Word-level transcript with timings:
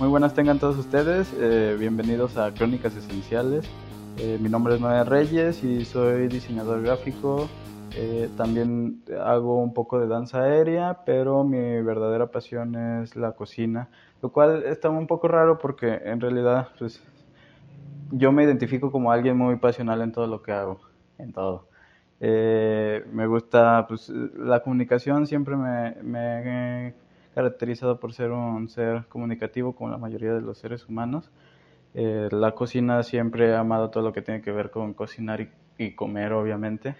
Muy 0.00 0.08
buenas 0.08 0.32
tengan 0.32 0.58
todos 0.58 0.78
ustedes, 0.78 1.30
eh, 1.38 1.76
bienvenidos 1.78 2.38
a 2.38 2.54
Crónicas 2.54 2.96
Esenciales. 2.96 3.68
Eh, 4.16 4.38
mi 4.40 4.48
nombre 4.48 4.74
es 4.74 4.80
Noé 4.80 5.04
Reyes 5.04 5.62
y 5.62 5.84
soy 5.84 6.26
diseñador 6.26 6.80
gráfico. 6.80 7.50
Eh, 7.94 8.30
también 8.34 9.02
hago 9.22 9.62
un 9.62 9.74
poco 9.74 10.00
de 10.00 10.08
danza 10.08 10.40
aérea, 10.44 11.00
pero 11.04 11.44
mi 11.44 11.82
verdadera 11.82 12.30
pasión 12.30 12.76
es 12.76 13.14
la 13.14 13.32
cocina, 13.32 13.90
lo 14.22 14.32
cual 14.32 14.62
está 14.64 14.88
un 14.88 15.06
poco 15.06 15.28
raro 15.28 15.58
porque 15.58 16.00
en 16.02 16.18
realidad 16.18 16.68
pues, 16.78 17.02
yo 18.10 18.32
me 18.32 18.44
identifico 18.44 18.90
como 18.90 19.12
alguien 19.12 19.36
muy 19.36 19.56
pasional 19.56 20.00
en 20.00 20.12
todo 20.12 20.26
lo 20.26 20.42
que 20.42 20.52
hago, 20.52 20.80
en 21.18 21.34
todo. 21.34 21.68
me 22.20 23.26
gusta 23.26 23.84
pues, 23.86 24.08
la 24.08 24.60
comunicación, 24.60 25.26
siempre 25.26 25.56
me, 25.56 25.94
me 26.02 26.94
caracterizado 27.34 28.00
por 28.00 28.12
ser 28.12 28.30
un 28.30 28.68
ser 28.68 29.06
comunicativo 29.08 29.74
como 29.74 29.90
la 29.90 29.98
mayoría 29.98 30.34
de 30.34 30.40
los 30.40 30.58
seres 30.58 30.88
humanos. 30.88 31.30
Eh, 31.94 32.28
la 32.30 32.52
cocina 32.52 33.02
siempre 33.02 33.48
he 33.48 33.56
amado 33.56 33.90
todo 33.90 34.04
lo 34.04 34.12
que 34.12 34.22
tiene 34.22 34.42
que 34.42 34.52
ver 34.52 34.70
con 34.70 34.94
cocinar 34.94 35.48
y, 35.78 35.94
comer, 35.94 36.32
obviamente. 36.32 36.96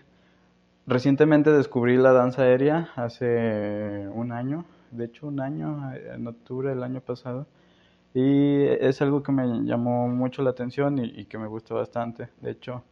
Recientemente 0.86 1.52
descubrí 1.52 1.96
la 1.96 2.12
danza 2.12 2.42
aérea 2.42 2.90
hace 2.96 4.08
un 4.12 4.32
año, 4.32 4.64
de 4.90 5.04
hecho 5.04 5.26
un 5.28 5.40
año, 5.40 5.92
en 5.94 6.26
octubre 6.26 6.70
del 6.70 6.82
año 6.82 7.00
pasado, 7.00 7.46
y 8.14 8.64
es 8.64 9.00
algo 9.02 9.22
que 9.22 9.30
me 9.30 9.64
llamó 9.64 10.08
mucho 10.08 10.42
la 10.42 10.50
atención 10.50 10.98
y, 10.98 11.26
que 11.26 11.38
me 11.38 11.46
gusta 11.46 11.74
bastante. 11.74 12.28
De 12.40 12.50
hecho, 12.50 12.82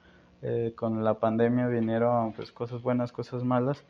eh, 0.43 0.75
con 0.77 1.03
la 1.03 1.15
pandemia 1.15 1.67
vinieron 1.67 2.33
pues, 2.33 2.53
cosas 2.53 2.83
buenas, 2.83 3.11
cosas 3.11 3.43
malas 3.43 3.85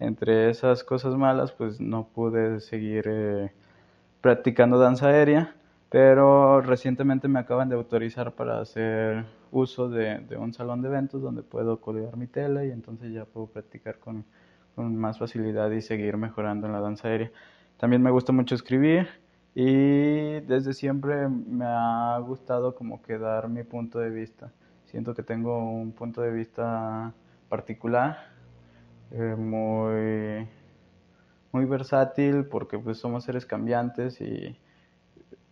entre 0.00 0.50
esas 0.50 0.84
cosas 0.84 1.16
malas, 1.16 1.52
pues 1.52 1.80
no 1.80 2.08
pude 2.08 2.60
seguir 2.60 3.04
eh, 3.08 3.52
practicando 4.20 4.78
danza 4.78 5.08
aérea, 5.08 5.54
pero 5.90 6.60
recientemente 6.60 7.28
me 7.28 7.38
acaban 7.38 7.68
de 7.68 7.76
autorizar 7.76 8.32
para 8.32 8.60
hacer 8.60 9.24
uso 9.52 9.88
de, 9.88 10.24
un 10.36 10.52
salón 10.52 10.82
de 10.82 10.88
eventos 10.88 11.22
donde 11.22 11.42
puedo 11.42 11.80
colgar 11.80 12.16
mi 12.16 12.26
tela 12.26 12.64
y 12.64 12.70
entonces 12.70 13.12
ya 13.12 13.24
puedo 13.24 13.46
practicar 13.46 13.98
con, 13.98 14.24
con 14.74 14.96
más 14.96 15.18
facilidad 15.18 15.70
y 15.70 15.80
seguir 15.80 16.16
mejorando 16.16 16.66
en 16.66 16.72
la 16.72 16.80
danza 16.80 17.08
aérea. 17.08 17.30
También 17.76 18.02
me 18.02 18.10
gusta 18.10 18.32
mucho 18.32 18.54
escribir 18.54 19.08
y 19.54 20.40
desde 20.40 20.72
siempre 20.72 21.28
me 21.28 21.64
ha 21.66 22.18
gustado 22.18 22.74
como 22.74 23.00
que 23.02 23.18
dar 23.18 23.48
mi 23.48 23.62
punto 23.62 24.00
de 24.00 24.10
vista. 24.10 24.50
Siento 24.86 25.14
que 25.14 25.22
tengo 25.22 25.58
un 25.58 25.92
punto 25.92 26.20
de 26.22 26.32
vista 26.32 27.12
particular 27.48 28.33
eh, 29.16 29.36
muy, 29.36 30.48
muy 31.52 31.64
versátil 31.66 32.46
porque 32.46 32.80
pues 32.80 32.98
somos 32.98 33.22
seres 33.22 33.46
cambiantes 33.46 34.20
y 34.20 34.58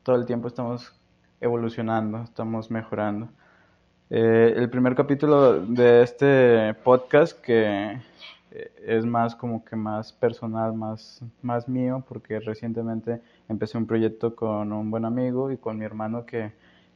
todo 0.02 0.16
el 0.16 0.26
tiempo 0.26 0.48
estamos 0.48 1.00
evolucionando, 1.40 2.24
estamos 2.24 2.72
mejorando. 2.72 3.28
Eh, 4.10 4.54
el 4.56 4.68
primer 4.68 4.96
capítulo 4.96 5.60
de 5.60 6.02
este 6.02 6.74
podcast 6.82 7.40
que 7.40 8.00
eh, 8.50 8.72
es 8.84 9.06
más 9.06 9.36
como 9.36 9.64
que 9.64 9.76
más 9.76 10.12
personal, 10.12 10.74
más, 10.74 11.22
más 11.40 11.68
mío, 11.68 12.04
porque 12.08 12.40
recientemente 12.40 13.22
empecé 13.48 13.78
un 13.78 13.86
proyecto 13.86 14.34
con 14.34 14.72
un 14.72 14.90
buen 14.90 15.04
amigo 15.04 15.52
y 15.52 15.56
con 15.56 15.78
mi 15.78 15.84
hermano 15.84 16.26
que 16.26 16.52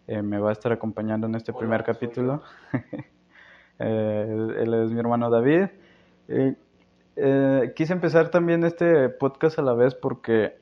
me 0.09 0.39
va 0.41 0.50
a 0.50 0.53
estar 0.53 0.72
acompañando 0.72 1.28
en 1.28 1.37
este 1.37 1.53
primer 1.53 1.84
capítulo. 1.84 2.42
él 3.78 4.75
es 4.75 4.91
mi 4.91 4.98
hermano 4.98 5.31
David. 5.31 5.69
Eh, 6.28 7.72
quise 7.74 7.92
empezar 7.92 8.30
también 8.30 8.64
este 8.64 9.08
podcast 9.08 9.58
a 9.58 9.62
la 9.62 9.72
vez 9.72 9.94
porque 9.94 10.58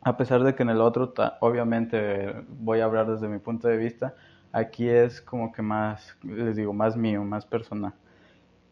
a 0.00 0.16
pesar 0.16 0.42
de 0.44 0.54
que 0.54 0.62
en 0.62 0.70
el 0.70 0.80
otro 0.80 1.12
obviamente 1.40 2.44
voy 2.48 2.80
a 2.80 2.84
hablar 2.84 3.10
desde 3.10 3.28
mi 3.28 3.38
punto 3.38 3.68
de 3.68 3.76
vista, 3.76 4.14
aquí 4.52 4.88
es 4.88 5.20
como 5.20 5.52
que 5.52 5.62
más, 5.62 6.16
les 6.22 6.56
digo, 6.56 6.72
más 6.72 6.96
mío, 6.96 7.24
más 7.24 7.44
personal. 7.44 7.92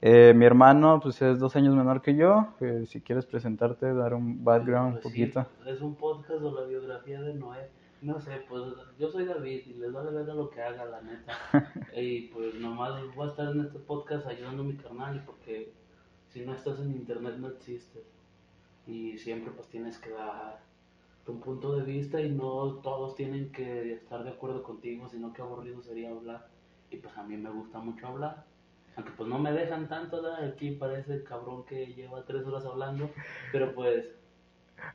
Eh, 0.01 0.35
mi 0.35 0.45
hermano 0.45 1.01
pues 1.03 1.23
es 1.23 1.39
dos 1.39 1.57
años 1.57 1.75
menor 1.75 2.03
que 2.03 2.15
yo, 2.15 2.55
eh, 2.61 2.85
si 2.87 3.01
quieres 3.01 3.27
presentarte, 3.27 3.95
dar 3.95 4.15
un 4.15 4.45
background 4.45 4.87
un 4.97 5.01
pues 5.01 5.05
poquito. 5.05 5.47
es 5.67 5.81
un 5.81 5.95
podcast 5.95 6.43
o 6.43 6.53
la 6.53 6.67
biografía 6.67 7.21
de 7.23 7.35
Noé. 7.35 7.71
No 8.03 8.21
sé, 8.21 8.45
pues 8.49 8.63
yo 8.99 9.09
soy 9.09 9.25
David 9.25 9.63
y 9.67 9.75
les 9.75 9.91
vale 9.91 10.11
ver 10.11 10.27
lo 10.27 10.51
que 10.51 10.61
haga, 10.61 10.85
la 10.85 11.01
neta. 11.01 11.33
y 11.97 12.29
pues 12.29 12.55
nomás 12.55 12.93
voy 13.15 13.27
a 13.27 13.31
estar 13.31 13.51
en 13.51 13.63
este 13.63 13.79
podcast 13.79 14.27
ayudando 14.27 14.63
a 14.63 14.67
mi 14.67 14.77
carnal 14.77 15.23
porque 15.25 15.73
si 16.35 16.45
no 16.45 16.53
estás 16.53 16.81
en 16.81 16.91
internet 16.91 17.37
no 17.39 17.49
existes. 17.49 18.03
Y 18.89 19.17
siempre 19.17 19.53
pues 19.53 19.69
tienes 19.69 19.97
que 19.99 20.11
dar 20.11 20.61
tu 21.25 21.39
punto 21.41 21.77
de 21.77 21.85
vista 21.85 22.21
y 22.21 22.29
no 22.31 22.81
todos 22.83 23.15
tienen 23.15 23.51
que 23.53 23.95
estar 23.95 24.25
de 24.25 24.31
acuerdo 24.31 24.63
contigo, 24.65 25.09
sino 25.09 25.33
que 25.33 25.41
aburrido 25.41 25.81
sería 25.81 26.11
hablar. 26.11 26.49
Y 26.91 26.97
pues 26.97 27.17
a 27.17 27.23
mí 27.23 27.37
me 27.37 27.51
gusta 27.51 27.79
mucho 27.79 28.09
hablar. 28.09 28.45
Aunque 28.97 29.13
pues 29.17 29.29
no 29.29 29.39
me 29.39 29.53
dejan 29.53 29.89
tanto, 29.89 30.21
aquí 30.35 30.73
parece 30.73 31.15
el 31.15 31.25
cabrón 31.25 31.65
que 31.65 31.87
lleva 31.95 32.25
tres 32.25 32.45
horas 32.45 32.67
hablando, 32.67 33.11
pero 33.53 33.73
pues... 33.75 34.05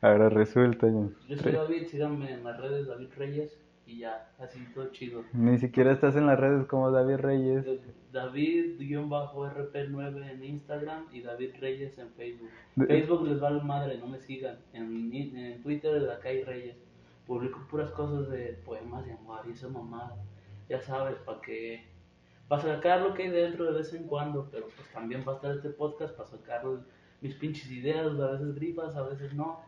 Ahora 0.02 0.30
resulta. 0.30 0.88
Yo 1.28 1.38
soy 1.38 1.52
David, 1.54 1.88
síganme 1.88 2.34
en 2.34 2.44
las 2.44 2.60
redes 2.60 2.88
David 2.88 3.10
Reyes 3.18 3.58
y 3.88 4.00
ya, 4.00 4.30
así 4.40 4.60
todo 4.76 4.92
chido. 4.92 5.24
Ni 5.34 5.58
siquiera 5.58 5.92
estás 5.94 6.16
en 6.16 6.28
las 6.28 6.40
redes 6.40 6.68
como 6.68 6.92
David 6.92 7.18
Reyes. 7.18 7.66
David-RP9 8.12 10.32
en 10.32 10.44
Instagram 10.44 11.06
y 11.12 11.22
David 11.22 11.52
Reyes 11.60 11.98
en 12.00 12.10
Facebook. 12.12 12.50
Facebook 12.88 13.28
les 13.28 13.40
vale 13.40 13.62
madre, 13.62 13.98
no 13.98 14.08
me 14.08 14.20
sigan. 14.20 14.58
En, 14.74 15.14
en 15.14 15.62
Twitter 15.62 16.02
de 16.02 16.12
acá 16.12 16.30
hay 16.30 16.44
Reyes. 16.44 16.78
Publico 17.28 17.60
puras 17.70 17.92
cosas 17.92 18.30
de 18.30 18.54
poemas 18.66 19.06
de 19.06 19.14
amor 19.14 19.42
y 19.48 19.52
esa 19.52 19.68
mamada. 19.68 20.18
Ya 20.68 20.82
sabes, 20.82 21.18
para 21.20 21.40
que. 21.42 21.88
Para 22.48 22.64
sacar 22.64 23.02
lo 23.02 23.14
que 23.14 23.24
hay 23.24 23.30
dentro 23.30 23.66
de 23.66 23.74
vez 23.78 23.94
en 23.94 24.08
cuando, 24.08 24.50
pero 24.52 24.68
pues 24.76 24.92
también 24.92 25.24
va 25.28 25.34
a 25.34 25.36
estar 25.36 25.56
este 25.56 25.70
podcast 25.70 26.16
para 26.16 26.30
sacar 26.30 26.64
mis 27.22 27.36
pinches 27.36 27.70
ideas, 27.70 28.08
a 28.20 28.32
veces 28.32 28.56
gripas, 28.56 28.96
a 28.96 29.04
veces 29.04 29.34
no. 29.34 29.62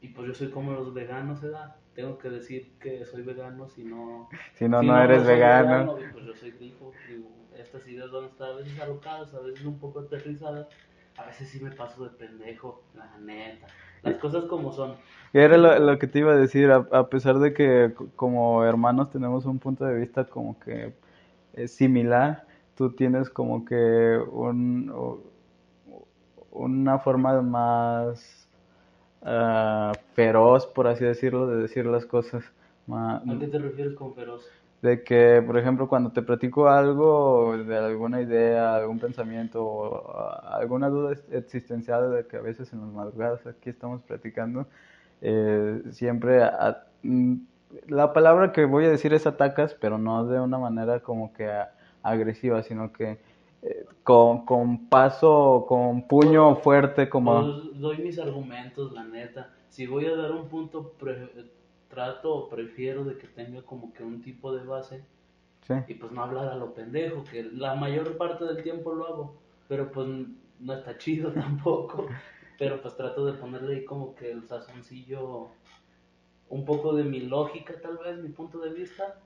Y 0.00 0.08
pues 0.08 0.28
yo 0.28 0.34
soy 0.34 0.50
como 0.50 0.72
los 0.72 0.94
veganos, 0.94 1.40
se 1.40 1.50
da 1.50 1.76
tengo 1.94 2.18
que 2.18 2.30
decir 2.30 2.72
que 2.80 3.04
soy 3.04 3.22
vegano 3.22 3.68
si 3.68 3.84
no... 3.84 4.28
Si 4.54 4.68
no, 4.68 4.82
no, 4.82 5.02
eres 5.02 5.26
vegano. 5.26 5.96
pues 6.12 6.24
yo 6.24 6.34
soy 6.34 6.52
grifo, 6.52 6.92
digo, 7.08 7.28
estas 7.58 7.86
ideas 7.86 8.10
van 8.10 8.24
a 8.24 8.26
estar 8.28 8.50
a 8.50 8.56
veces 8.56 8.80
alocadas, 8.80 9.34
a 9.34 9.40
veces 9.40 9.64
un 9.64 9.78
poco 9.78 10.00
aterrizadas, 10.00 10.68
a 11.16 11.26
veces 11.26 11.48
sí 11.48 11.62
me 11.62 11.70
paso 11.70 12.04
de 12.04 12.10
pendejo, 12.10 12.82
la 12.94 13.18
neta. 13.18 13.66
Las 14.02 14.16
cosas 14.16 14.44
como 14.44 14.72
son. 14.72 14.94
Era 15.34 15.58
lo, 15.58 15.98
que 15.98 16.06
te 16.06 16.20
iba 16.20 16.32
a 16.32 16.36
decir, 16.36 16.70
a, 16.70 17.08
pesar 17.10 17.38
de 17.38 17.52
que 17.52 17.92
como 18.16 18.64
hermanos 18.64 19.10
tenemos 19.10 19.44
un 19.44 19.58
punto 19.58 19.84
de 19.84 19.98
vista 20.00 20.24
como 20.24 20.58
que 20.58 20.94
es 21.52 21.72
similar, 21.72 22.46
tú 22.76 22.92
tienes 22.92 23.28
como 23.28 23.66
que 23.66 24.18
un, 24.32 25.20
una 26.50 26.98
forma 26.98 27.42
más 27.42 28.39
uh, 29.22 29.92
feroz, 30.14 30.66
por 30.66 30.86
así 30.86 31.04
decirlo, 31.04 31.46
de 31.46 31.62
decir 31.62 31.86
las 31.86 32.06
cosas. 32.06 32.44
¿A 32.90 33.22
qué 33.38 33.46
te 33.46 33.58
refieres 33.58 33.94
con 33.94 34.14
feroz? 34.14 34.46
De 34.82 35.02
que, 35.02 35.42
por 35.46 35.58
ejemplo, 35.58 35.88
cuando 35.88 36.10
te 36.10 36.22
platico 36.22 36.68
algo, 36.68 37.56
de 37.58 37.76
alguna 37.76 38.20
idea, 38.22 38.76
algún 38.76 38.98
pensamiento, 38.98 39.62
o 39.62 40.32
alguna 40.44 40.88
duda 40.88 41.14
existencial 41.32 42.10
de 42.12 42.26
que 42.26 42.38
a 42.38 42.40
veces 42.40 42.72
en 42.72 42.80
las 42.80 42.88
madrugadas 42.88 43.46
aquí 43.46 43.68
estamos 43.70 44.00
platicando, 44.02 44.66
eh, 45.20 45.82
siempre 45.90 46.42
mm, 47.02 47.34
la 47.88 48.12
palabra 48.12 48.52
que 48.52 48.64
voy 48.64 48.86
a 48.86 48.90
decir 48.90 49.12
es 49.12 49.26
atacas, 49.26 49.74
pero 49.74 49.98
no 49.98 50.26
de 50.26 50.40
una 50.40 50.58
manera 50.58 51.00
como 51.00 51.32
que 51.34 51.50
agresiva, 52.02 52.62
sino 52.62 52.92
que 52.92 53.18
con, 54.02 54.44
con 54.46 54.88
paso, 54.88 55.66
con 55.68 56.06
puño 56.06 56.56
fuerte, 56.56 57.08
como... 57.08 57.42
Doy 57.42 57.98
mis 57.98 58.18
argumentos, 58.18 58.92
la 58.92 59.04
neta. 59.04 59.52
Si 59.68 59.86
voy 59.86 60.06
a 60.06 60.16
dar 60.16 60.32
un 60.32 60.48
punto, 60.48 60.94
trato 61.88 62.34
o 62.34 62.48
prefiero 62.48 63.04
de 63.04 63.18
que 63.18 63.26
tenga 63.26 63.62
como 63.62 63.92
que 63.92 64.02
un 64.02 64.22
tipo 64.22 64.54
de 64.54 64.64
base. 64.64 65.04
Y 65.86 65.94
pues 65.94 66.10
no 66.10 66.24
hablar 66.24 66.48
a 66.48 66.56
lo 66.56 66.74
pendejo, 66.74 67.22
que 67.30 67.44
la 67.44 67.76
mayor 67.76 68.16
parte 68.16 68.44
del 68.44 68.60
tiempo 68.62 68.92
lo 68.92 69.06
hago. 69.06 69.34
Pero 69.68 69.92
pues 69.92 70.08
no 70.58 70.72
está 70.72 70.98
chido 70.98 71.30
tampoco. 71.32 72.06
Pero 72.58 72.82
pues 72.82 72.96
trato 72.96 73.24
de 73.24 73.34
ponerle 73.34 73.76
ahí 73.76 73.84
como 73.84 74.14
que 74.16 74.32
el 74.32 74.44
sazoncillo, 74.48 75.48
un 76.48 76.64
poco 76.64 76.94
de 76.94 77.04
mi 77.04 77.20
lógica 77.20 77.74
tal 77.80 77.98
vez, 77.98 78.18
mi 78.18 78.30
punto 78.30 78.58
de 78.58 78.70
vista 78.70 79.20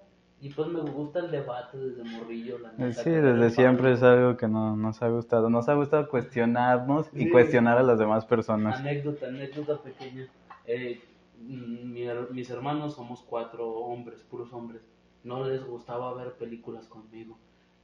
y 0.45 0.51
pues 0.51 0.69
me 0.69 0.83
gusta 0.83 1.21
el 1.21 1.31
debate 1.31 1.79
desde 1.79 2.05
morrillo, 2.05 2.59
la 2.59 2.71
neta, 2.73 3.03
Sí, 3.03 3.09
desde 3.09 3.49
siempre 3.49 3.93
es 3.93 4.03
algo 4.03 4.37
que 4.37 4.47
no, 4.47 4.77
nos 4.77 5.01
ha 5.01 5.09
gustado. 5.09 5.49
Nos 5.49 5.71
ha 5.71 5.75
gustado 5.75 6.07
cuestionarnos 6.07 7.09
y 7.15 7.31
cuestionar 7.31 7.79
a 7.79 7.83
las 7.83 7.99
demás 7.99 8.27
personas. 8.27 8.79
Anécdota, 8.79 9.29
anécdota 9.29 9.81
pequeña. 9.81 10.29
Eh, 10.67 11.01
mis 11.39 12.51
hermanos 12.51 12.95
somos 12.95 13.23
cuatro 13.23 13.71
hombres, 13.71 14.21
puros 14.21 14.53
hombres. 14.53 14.83
No 15.23 15.49
les 15.49 15.65
gustaba 15.65 16.13
ver 16.13 16.35
películas 16.35 16.89
conmigo. 16.89 17.39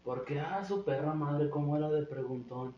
Porque, 0.04 0.38
ah, 0.38 0.62
su 0.62 0.84
perra 0.84 1.14
madre, 1.14 1.48
cómo 1.48 1.78
era 1.78 1.88
de 1.88 2.04
preguntón. 2.04 2.74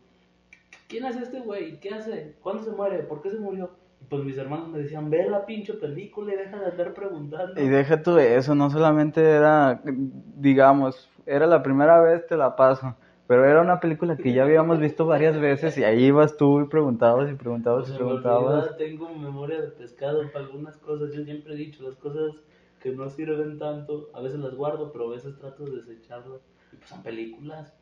¿Quién 0.87 1.03
es 1.03 1.17
este 1.17 1.41
güey? 1.41 1.81
¿Qué 1.81 1.89
hace? 1.89 2.37
¿Cuándo 2.41 2.63
se 2.63 2.71
muere? 2.71 2.99
¿Por 2.99 3.21
qué 3.21 3.31
se 3.31 3.37
murió? 3.37 3.71
Pues 4.09 4.23
mis 4.23 4.37
hermanos 4.37 4.69
me 4.69 4.79
decían, 4.79 5.09
ve 5.09 5.29
la 5.29 5.45
pinche 5.45 5.73
película 5.73 6.33
y 6.33 6.37
deja 6.37 6.59
de 6.59 6.65
andar 6.67 6.93
preguntando. 6.93 7.59
Y 7.61 7.67
deja 7.67 8.01
tú 8.03 8.17
eso, 8.17 8.53
no 8.55 8.69
solamente 8.69 9.21
era, 9.21 9.81
digamos, 9.83 11.09
era 11.25 11.47
la 11.47 11.63
primera 11.63 11.99
vez, 12.01 12.25
te 12.27 12.37
la 12.37 12.55
paso. 12.55 12.95
Pero 13.25 13.45
era 13.45 13.61
una 13.61 13.79
película 13.79 14.17
que 14.17 14.33
ya 14.33 14.43
habíamos 14.43 14.79
visto 14.79 15.05
varias 15.05 15.39
veces 15.39 15.77
y 15.77 15.83
ahí 15.83 16.05
ibas 16.05 16.35
tú 16.35 16.59
y 16.61 16.65
preguntabas 16.65 17.31
y 17.31 17.35
preguntabas 17.35 17.85
y 17.87 17.91
Pues, 17.91 17.97
preguntabas. 17.97 18.77
tengo 18.77 19.09
memoria 19.15 19.61
de 19.61 19.67
pescado 19.69 20.29
para 20.31 20.45
algunas 20.45 20.77
cosas. 20.77 21.13
Yo 21.13 21.23
siempre 21.23 21.53
he 21.53 21.57
dicho, 21.57 21.83
las 21.83 21.95
cosas 21.95 22.33
que 22.81 22.91
no 22.91 23.09
sirven 23.09 23.57
tanto, 23.57 24.09
a 24.13 24.19
veces 24.21 24.39
las 24.39 24.53
guardo, 24.55 24.91
pero 24.91 25.07
a 25.07 25.11
veces 25.11 25.37
trato 25.39 25.63
de 25.63 25.77
desecharlas. 25.81 26.41
Y 26.73 26.75
pues 26.75 26.89
son 26.89 27.01
películas. 27.01 27.73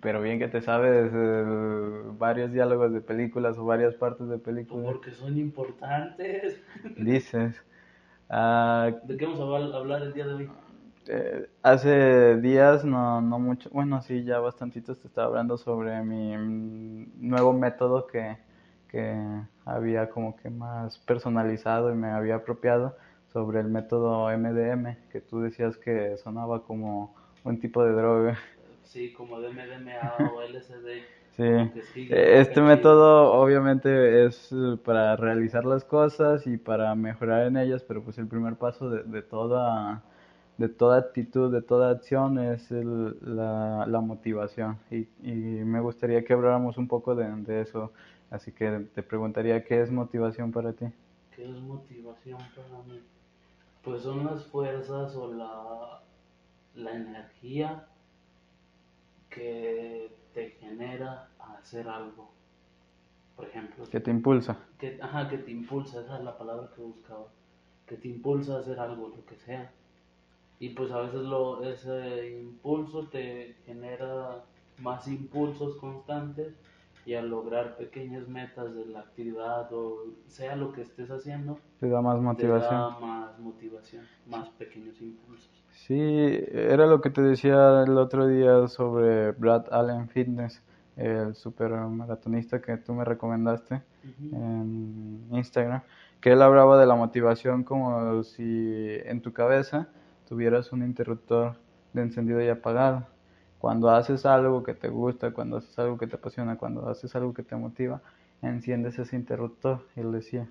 Pero 0.00 0.20
bien 0.22 0.38
que 0.38 0.48
te 0.48 0.60
sabes 0.62 1.10
eh, 1.14 2.02
varios 2.18 2.52
diálogos 2.52 2.92
de 2.92 3.00
películas 3.00 3.58
o 3.58 3.64
varias 3.64 3.94
partes 3.94 4.28
de 4.28 4.38
películas. 4.38 4.84
porque 4.94 5.10
son 5.10 5.38
importantes. 5.38 6.60
Dices. 6.96 7.54
Ah, 8.30 8.90
¿De 9.04 9.16
qué 9.16 9.26
vamos 9.26 9.40
a 9.40 9.42
hablar- 9.44 9.74
hablar 9.74 10.02
el 10.02 10.12
día 10.14 10.26
de 10.26 10.34
hoy? 10.34 10.50
eh, 11.06 11.48
hace 11.62 12.36
días, 12.40 12.84
no, 12.84 13.20
no 13.20 13.38
mucho, 13.38 13.68
bueno, 13.70 14.00
sí, 14.02 14.24
ya 14.24 14.38
bastantitos 14.40 15.00
te 15.00 15.08
estaba 15.08 15.28
hablando 15.28 15.56
sobre 15.58 16.02
mi 16.02 16.36
mm, 16.36 17.28
nuevo 17.28 17.52
método 17.52 18.06
que, 18.06 18.38
que 18.88 19.14
había 19.64 20.08
como 20.10 20.36
que 20.36 20.50
más 20.50 20.98
personalizado 21.00 21.92
y 21.92 21.94
me 21.96 22.08
había 22.10 22.36
apropiado 22.36 22.96
sobre 23.32 23.60
el 23.60 23.68
método 23.68 24.30
MDM, 24.30 24.98
que 25.10 25.20
tú 25.20 25.40
decías 25.40 25.76
que 25.78 26.16
sonaba 26.18 26.62
como 26.64 27.14
un 27.44 27.60
tipo 27.60 27.84
de 27.84 27.92
droga. 27.92 28.38
Sí, 28.84 29.12
como 29.12 29.40
de 29.40 29.48
MDMA 29.48 30.28
o 30.28 30.40
LSD. 30.42 31.06
Sí, 31.36 31.42
Eh, 32.08 32.40
este 32.40 32.60
método 32.60 33.32
obviamente 33.32 34.24
es 34.26 34.52
eh, 34.52 34.76
para 34.84 35.16
realizar 35.16 35.64
las 35.64 35.84
cosas 35.84 36.46
y 36.46 36.56
para 36.58 36.94
mejorar 36.94 37.46
en 37.46 37.56
ellas, 37.56 37.82
pero 37.86 38.02
pues 38.02 38.18
el 38.18 38.26
primer 38.28 38.56
paso 38.56 38.88
de, 38.90 39.02
de 39.04 39.22
toda, 39.22 40.02
de 40.58 40.68
toda 40.68 40.98
actitud, 40.98 41.52
de 41.52 41.62
toda 41.62 41.90
acción 41.90 42.38
es 42.38 42.70
el- 42.70 43.16
la, 43.22 43.86
la 43.88 44.00
motivación. 44.00 44.78
Y, 44.90 45.08
y 45.22 45.32
me 45.64 45.80
gustaría 45.80 46.24
que 46.24 46.32
habláramos 46.34 46.78
un 46.78 46.88
poco 46.88 47.14
de, 47.16 47.26
de 47.42 47.62
eso, 47.62 47.92
así 48.30 48.52
que 48.52 48.86
te 48.94 49.02
preguntaría 49.02 49.64
qué 49.64 49.82
es 49.82 49.90
motivación 49.90 50.52
para 50.52 50.72
ti. 50.72 50.86
¿Qué 51.30 51.44
es 51.44 51.60
motivación 51.60 52.38
para 52.54 52.82
mí? 52.84 53.02
Pues 53.82 54.02
son 54.02 54.24
las 54.26 54.46
fuerzas 54.46 55.14
o 55.16 55.32
la, 55.32 56.02
la 56.74 56.92
energía 56.96 57.88
que 59.34 60.10
te 60.32 60.50
genera 60.60 61.28
a 61.38 61.54
hacer 61.58 61.88
algo. 61.88 62.30
Por 63.36 63.46
ejemplo, 63.46 63.84
¿Qué 63.90 64.00
te 64.00 64.10
impulsa? 64.10 64.56
que, 64.78 64.98
ajá, 65.02 65.28
que 65.28 65.38
te 65.38 65.50
impulsa, 65.50 66.00
esa 66.02 66.18
es 66.18 66.24
la 66.24 66.38
palabra 66.38 66.70
que 66.74 66.82
buscaba, 66.82 67.26
que 67.86 67.96
te 67.96 68.08
impulsa 68.08 68.56
a 68.56 68.60
hacer 68.60 68.78
algo, 68.78 69.08
lo 69.08 69.26
que 69.26 69.36
sea. 69.36 69.72
Y 70.60 70.68
pues 70.70 70.92
a 70.92 71.00
veces 71.00 71.22
lo, 71.22 71.62
ese 71.64 72.38
impulso 72.40 73.08
te 73.08 73.56
genera 73.66 74.44
más 74.78 75.08
impulsos 75.08 75.76
constantes 75.76 76.54
y 77.04 77.14
al 77.14 77.28
lograr 77.28 77.76
pequeñas 77.76 78.28
metas 78.28 78.74
de 78.74 78.86
la 78.86 79.00
actividad 79.00 79.70
o 79.72 80.06
sea 80.28 80.56
lo 80.56 80.72
que 80.72 80.82
estés 80.82 81.10
haciendo, 81.10 81.58
Te 81.80 81.88
da 81.88 82.00
más 82.00 82.16
te 82.16 82.22
motivación. 82.22 82.80
da 82.80 82.98
más 83.00 83.38
motivación, 83.40 84.06
más 84.26 84.48
pequeños 84.50 85.00
impulsos. 85.02 85.63
Sí, 85.74 85.94
era 86.52 86.86
lo 86.86 87.00
que 87.00 87.10
te 87.10 87.20
decía 87.20 87.82
el 87.82 87.98
otro 87.98 88.26
día 88.26 88.68
sobre 88.68 89.32
Brad 89.32 89.66
Allen 89.72 90.08
Fitness, 90.08 90.62
el 90.96 91.34
super 91.34 91.72
maratonista 91.72 92.62
que 92.62 92.76
tú 92.78 92.94
me 92.94 93.04
recomendaste 93.04 93.82
en 94.32 95.26
Instagram, 95.32 95.82
que 96.20 96.32
él 96.32 96.40
hablaba 96.42 96.78
de 96.78 96.86
la 96.86 96.94
motivación 96.94 97.64
como 97.64 98.22
si 98.22 98.86
en 99.04 99.20
tu 99.20 99.32
cabeza 99.32 99.88
tuvieras 100.28 100.72
un 100.72 100.84
interruptor 100.84 101.56
de 101.92 102.02
encendido 102.02 102.40
y 102.40 102.48
apagado. 102.48 103.06
Cuando 103.58 103.90
haces 103.90 104.24
algo 104.26 104.62
que 104.62 104.74
te 104.74 104.88
gusta, 104.88 105.32
cuando 105.32 105.56
haces 105.58 105.78
algo 105.78 105.98
que 105.98 106.06
te 106.06 106.16
apasiona, 106.16 106.56
cuando 106.56 106.88
haces 106.88 107.14
algo 107.16 107.34
que 107.34 107.42
te 107.42 107.56
motiva, 107.56 108.00
enciendes 108.42 108.98
ese 108.98 109.16
interruptor, 109.16 109.80
él 109.96 110.12
decía. 110.12 110.48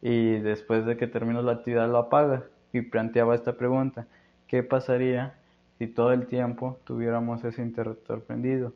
Y 0.00 0.38
después 0.38 0.86
de 0.86 0.96
que 0.96 1.06
terminas 1.06 1.44
la 1.44 1.52
actividad 1.52 1.88
lo 1.90 1.98
apagas. 1.98 2.44
Y 2.72 2.82
planteaba 2.82 3.34
esta 3.34 3.52
pregunta, 3.52 4.06
¿qué 4.46 4.62
pasaría 4.62 5.34
si 5.78 5.86
todo 5.86 6.12
el 6.12 6.26
tiempo 6.26 6.78
tuviéramos 6.84 7.44
ese 7.44 7.62
interruptor 7.62 8.22
prendido? 8.22 8.72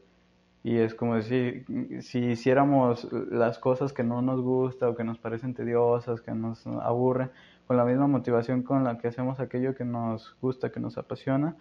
Y 0.64 0.78
es 0.78 0.94
como 0.94 1.14
decir, 1.14 1.64
si 2.02 2.18
hiciéramos 2.18 3.08
las 3.30 3.58
cosas 3.58 3.92
que 3.92 4.02
no 4.02 4.22
nos 4.22 4.40
gusta 4.40 4.88
o 4.88 4.96
que 4.96 5.04
nos 5.04 5.18
parecen 5.18 5.54
tediosas, 5.54 6.20
que 6.20 6.32
nos 6.32 6.66
aburren, 6.66 7.30
con 7.66 7.76
la 7.76 7.84
misma 7.84 8.06
motivación 8.06 8.62
con 8.62 8.82
la 8.82 8.98
que 8.98 9.08
hacemos 9.08 9.40
aquello 9.40 9.74
que 9.74 9.84
nos 9.84 10.36
gusta, 10.40 10.70
que 10.70 10.80
nos 10.80 10.98
apasiona, 10.98 11.54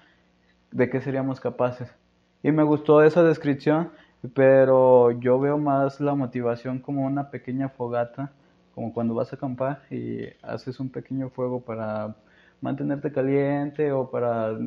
¿de 0.71 0.89
qué 0.89 1.01
seríamos 1.01 1.39
capaces? 1.39 1.93
Y 2.43 2.51
me 2.51 2.63
gustó 2.63 3.03
esa 3.03 3.23
descripción, 3.23 3.91
pero 4.33 5.11
yo 5.11 5.39
veo 5.39 5.57
más 5.57 5.99
la 5.99 6.15
motivación 6.15 6.79
como 6.79 7.05
una 7.05 7.29
pequeña 7.29 7.69
fogata, 7.69 8.31
como 8.73 8.93
cuando 8.93 9.13
vas 9.15 9.33
a 9.33 9.35
acampar 9.35 9.81
y 9.91 10.25
haces 10.41 10.79
un 10.79 10.89
pequeño 10.89 11.29
fuego 11.29 11.61
para 11.61 12.15
mantenerte 12.61 13.11
caliente 13.11 13.91
o 13.91 14.09
para 14.09 14.57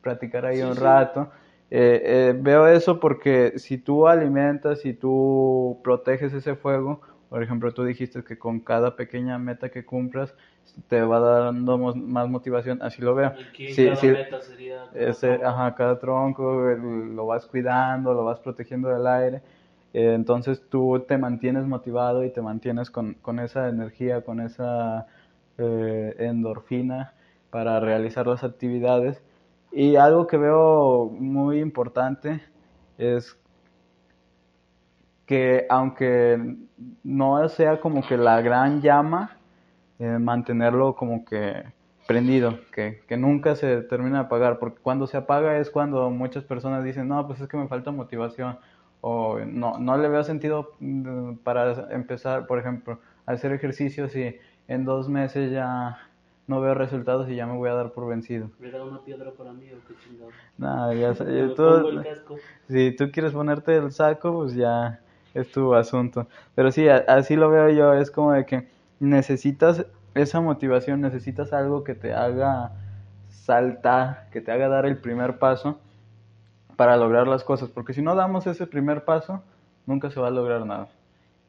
practicar 0.00 0.46
ahí 0.46 0.60
Sí, 0.60 0.62
un 0.62 0.74
sí. 0.74 0.76
rato. 0.76 1.30
Eh, 1.70 2.02
eh, 2.04 2.34
veo 2.38 2.66
eso 2.66 3.00
porque 3.00 3.58
si 3.58 3.78
tú 3.78 4.06
alimentas, 4.06 4.80
si 4.80 4.92
tú 4.94 5.80
proteges 5.82 6.32
ese 6.34 6.54
fuego, 6.56 7.00
por 7.28 7.42
ejemplo, 7.42 7.72
tú 7.72 7.84
dijiste 7.84 8.22
que 8.24 8.38
con 8.38 8.60
cada 8.60 8.94
pequeña 8.96 9.38
meta 9.38 9.70
que 9.70 9.84
cumplas 9.84 10.34
te 10.88 11.00
va 11.02 11.18
dando 11.20 11.78
más 11.78 12.28
motivación, 12.28 12.82
así 12.82 13.00
lo 13.02 13.14
veo. 13.14 13.34
Aquí 13.40 13.66
en 13.66 13.76
Sí, 13.76 13.82
cada 13.82 13.96
sí, 13.96 14.12
meta 14.12 14.40
sería 14.40 14.88
cada 15.00 15.18
ese, 15.18 15.40
tronco. 15.40 15.44
ajá, 15.44 15.74
cada 15.74 15.98
tronco 15.98 16.68
el- 16.70 17.14
lo 17.16 17.26
vas 17.26 17.46
cuidando, 17.46 18.12
lo 18.14 18.24
vas 18.24 18.40
protegiendo 18.40 18.88
del 18.88 19.06
aire. 19.06 19.42
eh, 19.94 20.14
entonces 20.14 20.62
tú 20.70 21.04
te 21.06 21.18
mantienes 21.18 21.66
motivado 21.66 22.24
y 22.24 22.30
te 22.30 22.40
mantienes 22.42 22.90
con, 22.90 23.14
con 23.14 23.38
esa 23.40 23.68
energía, 23.68 24.22
con 24.24 24.40
esa 24.40 25.06
eh, 25.58 26.14
endorfina 26.18 27.14
para 27.50 27.80
realizar 27.80 28.26
las 28.26 28.44
actividades. 28.44 29.22
Y 29.70 29.96
algo 29.96 30.26
que 30.26 30.36
veo 30.36 31.10
muy 31.18 31.60
importante 31.60 32.42
es 32.98 33.38
que 35.26 35.66
aunque 35.70 36.56
no 37.04 37.48
sea 37.48 37.80
como 37.80 38.06
que 38.06 38.16
la 38.16 38.42
gran 38.42 38.82
llama, 38.82 39.38
eh, 39.98 40.18
mantenerlo 40.18 40.94
como 40.94 41.24
que 41.24 41.64
prendido, 42.06 42.58
que, 42.72 43.02
que 43.06 43.16
nunca 43.16 43.54
se 43.54 43.82
termina 43.82 44.18
de 44.18 44.24
apagar, 44.24 44.58
porque 44.58 44.80
cuando 44.82 45.06
se 45.06 45.16
apaga 45.16 45.58
es 45.58 45.70
cuando 45.70 46.10
muchas 46.10 46.44
personas 46.44 46.84
dicen, 46.84 47.08
no, 47.08 47.26
pues 47.26 47.40
es 47.40 47.48
que 47.48 47.56
me 47.56 47.68
falta 47.68 47.90
motivación, 47.92 48.58
o 49.00 49.38
no, 49.40 49.78
no 49.78 49.96
le 49.98 50.08
veo 50.08 50.24
sentido 50.24 50.72
mm, 50.80 51.36
para 51.44 51.92
empezar, 51.94 52.46
por 52.46 52.58
ejemplo, 52.58 53.00
a 53.26 53.32
hacer 53.32 53.52
ejercicios 53.52 54.14
y 54.16 54.36
en 54.72 54.84
dos 54.84 55.08
meses 55.08 55.50
ya 55.52 55.98
no 56.46 56.60
veo 56.60 56.74
resultados 56.74 57.28
y 57.30 57.36
ya 57.36 57.46
me 57.46 57.56
voy 57.56 57.70
a 57.70 57.74
dar 57.74 57.92
por 57.92 58.08
vencido. 58.08 58.50
¿Era 58.60 58.82
una 58.84 59.00
piedra 59.04 59.30
para 59.32 59.52
mí 59.52 59.66
o 59.72 59.84
qué 59.86 59.94
chingado? 60.04 60.30
Nada, 60.58 60.94
ya 60.94 61.14
sé, 61.14 61.24
Me 61.24 61.48
tú- 61.48 61.54
pongo 61.56 61.88
el 61.90 62.02
casco. 62.02 62.38
si 62.68 62.96
tú 62.96 63.10
quieres 63.12 63.32
ponerte 63.32 63.76
el 63.76 63.92
saco, 63.92 64.32
pues 64.34 64.54
ya 64.54 65.00
es 65.34 65.50
tu 65.50 65.74
asunto. 65.74 66.26
Pero 66.54 66.70
sí, 66.72 66.88
a- 66.88 67.04
así 67.08 67.36
lo 67.36 67.50
veo 67.50 67.70
yo, 67.70 67.94
es 67.94 68.10
como 68.10 68.32
de 68.32 68.44
que 68.46 68.68
necesitas 69.00 69.86
esa 70.14 70.40
motivación, 70.40 71.00
necesitas 71.00 71.52
algo 71.52 71.84
que 71.84 71.94
te 71.94 72.12
haga 72.12 72.72
saltar, 73.28 74.28
que 74.30 74.40
te 74.40 74.52
haga 74.52 74.68
dar 74.68 74.86
el 74.86 74.98
primer 74.98 75.38
paso 75.38 75.80
para 76.76 76.96
lograr 76.96 77.28
las 77.28 77.44
cosas, 77.44 77.70
porque 77.70 77.92
si 77.94 78.02
no 78.02 78.14
damos 78.14 78.46
ese 78.46 78.66
primer 78.66 79.04
paso, 79.04 79.42
nunca 79.86 80.10
se 80.10 80.20
va 80.20 80.28
a 80.28 80.30
lograr 80.30 80.64
nada. 80.66 80.88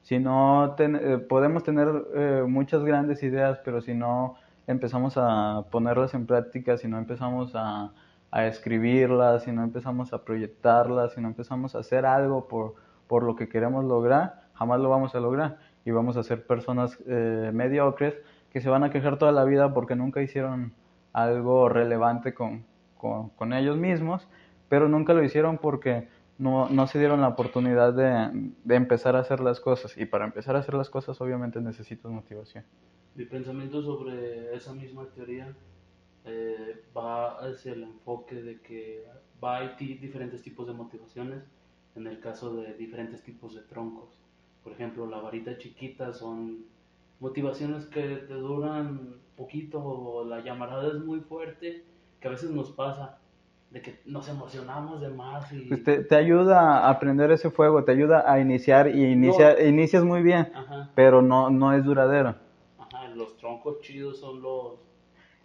Si 0.03 0.19
no 0.19 0.75
ten- 0.77 0.95
eh, 1.01 1.17
podemos 1.17 1.63
tener 1.63 1.89
eh, 2.15 2.43
muchas 2.47 2.83
grandes 2.83 3.23
ideas, 3.23 3.59
pero 3.65 3.81
si 3.81 3.93
no 3.95 4.35
empezamos 4.67 5.15
a 5.17 5.65
ponerlas 5.71 6.13
en 6.13 6.25
práctica, 6.27 6.77
si 6.77 6.87
no 6.87 6.97
empezamos 6.99 7.53
a, 7.55 7.91
a 8.31 8.47
escribirlas, 8.47 9.43
si 9.43 9.51
no 9.51 9.63
empezamos 9.63 10.13
a 10.13 10.23
proyectarlas, 10.25 11.13
si 11.13 11.21
no 11.21 11.27
empezamos 11.29 11.75
a 11.75 11.79
hacer 11.79 12.05
algo 12.05 12.47
por, 12.47 12.75
por 13.07 13.23
lo 13.23 13.35
que 13.35 13.49
queremos 13.49 13.85
lograr, 13.85 14.41
jamás 14.53 14.79
lo 14.81 14.89
vamos 14.89 15.15
a 15.15 15.19
lograr. 15.19 15.57
Y 15.85 15.91
vamos 15.91 16.17
a 16.17 16.23
ser 16.23 16.45
personas 16.47 16.97
eh, 17.07 17.51
mediocres 17.53 18.15
que 18.51 18.61
se 18.61 18.69
van 18.69 18.83
a 18.83 18.89
quejar 18.91 19.17
toda 19.17 19.31
la 19.31 19.43
vida 19.45 19.73
porque 19.73 19.95
nunca 19.95 20.21
hicieron 20.21 20.73
algo 21.13 21.69
relevante 21.69 22.33
con, 22.33 22.65
con, 22.97 23.29
con 23.29 23.53
ellos 23.53 23.77
mismos, 23.77 24.27
pero 24.69 24.87
nunca 24.89 25.13
lo 25.13 25.23
hicieron 25.23 25.57
porque 25.57 26.07
no, 26.37 26.69
no 26.69 26.87
se 26.87 26.99
dieron 26.99 27.21
la 27.21 27.29
oportunidad 27.29 27.93
de, 27.93 28.51
de 28.63 28.75
empezar 28.75 29.15
a 29.15 29.19
hacer 29.19 29.39
las 29.39 29.59
cosas. 29.59 29.97
Y 29.97 30.05
para 30.05 30.25
empezar 30.25 30.55
a 30.55 30.59
hacer 30.59 30.73
las 30.75 30.89
cosas 30.89 31.19
obviamente 31.21 31.61
necesitas 31.61 32.11
motivación. 32.11 32.63
Mi 33.15 33.25
pensamiento 33.25 33.81
sobre 33.81 34.55
esa 34.55 34.73
misma 34.73 35.05
teoría 35.15 35.55
eh, 36.25 36.83
va 36.95 37.37
hacia 37.39 37.73
el 37.73 37.83
enfoque 37.83 38.35
de 38.41 38.59
que 38.61 39.05
va 39.43 39.57
hay 39.57 39.75
ti- 39.77 39.95
diferentes 39.95 40.41
tipos 40.41 40.65
de 40.67 40.73
motivaciones 40.73 41.43
en 41.95 42.07
el 42.07 42.19
caso 42.19 42.55
de 42.55 42.73
diferentes 42.73 43.21
tipos 43.23 43.53
de 43.53 43.61
troncos. 43.61 44.17
Por 44.63 44.73
ejemplo, 44.73 45.05
la 45.05 45.19
varita 45.19 45.57
chiquita 45.57 46.13
son 46.13 46.65
motivaciones 47.19 47.85
que 47.85 48.01
te 48.01 48.33
duran 48.33 49.17
poquito 49.37 49.83
o 49.83 50.25
la 50.25 50.43
llamarada 50.43 50.87
es 50.87 51.03
muy 51.03 51.19
fuerte, 51.19 51.83
que 52.19 52.27
a 52.27 52.31
veces 52.31 52.49
nos 52.51 52.71
pasa 52.71 53.19
de 53.73 53.81
que 53.81 53.99
nos 54.05 54.29
emocionamos 54.29 55.01
de 55.01 55.09
más 55.09 55.51
y... 55.51 55.61
Pues 55.61 55.83
te, 55.83 56.03
te 56.03 56.15
ayuda 56.15 56.85
a 56.85 56.89
aprender 56.91 57.31
ese 57.31 57.49
fuego, 57.49 57.83
te 57.83 57.91
ayuda 57.91 58.31
a 58.31 58.39
iniciar 58.39 58.87
y 58.87 59.03
inicia, 59.03 59.59
inicias 59.67 60.03
muy 60.03 60.21
bien, 60.21 60.47
Ajá, 60.53 60.91
pero 60.93 61.23
no, 61.23 61.49
no 61.49 61.73
es 61.73 61.83
duradero. 61.83 62.35
ajá, 62.77 63.07
los 63.15 63.35
troncos 63.37 63.81
chidos 63.81 64.19
son 64.19 64.41
los... 64.43 64.75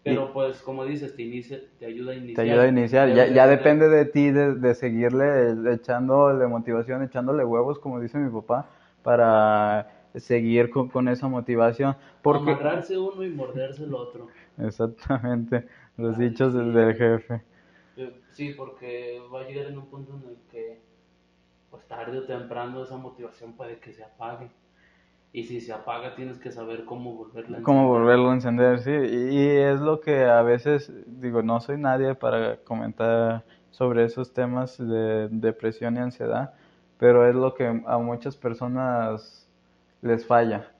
Pero 0.04 0.32
pues 0.32 0.60
como 0.62 0.84
dices, 0.84 1.16
te, 1.16 1.22
inicia, 1.22 1.58
te 1.78 1.86
ayuda 1.86 2.12
a 2.12 2.14
iniciar. 2.16 2.36
Te 2.36 2.50
ayuda 2.50 2.62
a 2.64 2.68
iniciar, 2.68 3.14
ya, 3.14 3.26
ya 3.26 3.46
depende 3.46 3.88
de 3.88 4.04
ti 4.04 4.30
de, 4.30 4.54
de 4.54 4.74
seguirle 4.74 5.72
echándole 5.72 6.46
motivación, 6.46 7.02
echándole 7.02 7.44
huevos, 7.44 7.78
como 7.78 7.98
dice 8.00 8.16
mi 8.18 8.30
papá, 8.30 8.68
para 9.02 9.90
seguir 10.14 10.70
con, 10.70 10.88
con 10.88 11.08
esa 11.08 11.28
motivación. 11.28 11.96
Porque, 12.22 12.52
Amarrarse 12.52 12.96
uno 12.96 13.22
y 13.22 13.30
morderse 13.30 13.84
el 13.84 13.92
otro. 13.94 14.28
exactamente, 14.58 15.66
los 15.96 16.18
Ay, 16.18 16.28
dichos 16.28 16.52
sí. 16.52 16.58
del 16.58 16.94
jefe. 16.94 17.42
Sí, 18.32 18.54
porque 18.54 19.20
va 19.32 19.40
a 19.40 19.44
llegar 19.44 19.66
en 19.66 19.78
un 19.78 19.86
punto 19.90 20.14
en 20.16 20.28
el 20.30 20.36
que, 20.50 20.80
pues 21.70 21.86
tarde 21.88 22.18
o 22.18 22.26
temprano, 22.26 22.82
esa 22.84 22.96
motivación 22.98 23.54
puede 23.56 23.80
que 23.80 23.92
se 23.92 24.04
apague. 24.04 24.50
Y 25.32 25.44
si 25.44 25.60
se 25.60 25.72
apaga, 25.72 26.14
tienes 26.16 26.38
que 26.38 26.52
saber 26.52 26.84
cómo 26.84 27.14
volverla 27.14 27.58
a 27.58 27.60
Cómo 27.62 27.88
encender. 27.88 27.88
volverlo 27.88 28.30
a 28.30 28.34
encender, 28.34 28.80
sí. 28.80 28.90
Y, 28.90 29.38
y 29.38 29.46
es 29.58 29.80
lo 29.80 30.00
que 30.00 30.24
a 30.24 30.42
veces, 30.42 30.92
digo, 31.06 31.42
no 31.42 31.60
soy 31.60 31.76
nadie 31.78 32.14
para 32.14 32.56
comentar 32.64 33.44
sobre 33.70 34.04
esos 34.04 34.32
temas 34.32 34.78
de 34.78 35.28
depresión 35.30 35.96
y 35.96 36.00
ansiedad, 36.00 36.54
pero 36.98 37.26
es 37.28 37.34
lo 37.34 37.54
que 37.54 37.66
a 37.86 37.98
muchas 37.98 38.36
personas 38.36 39.48
les 40.02 40.26
falla. 40.26 40.72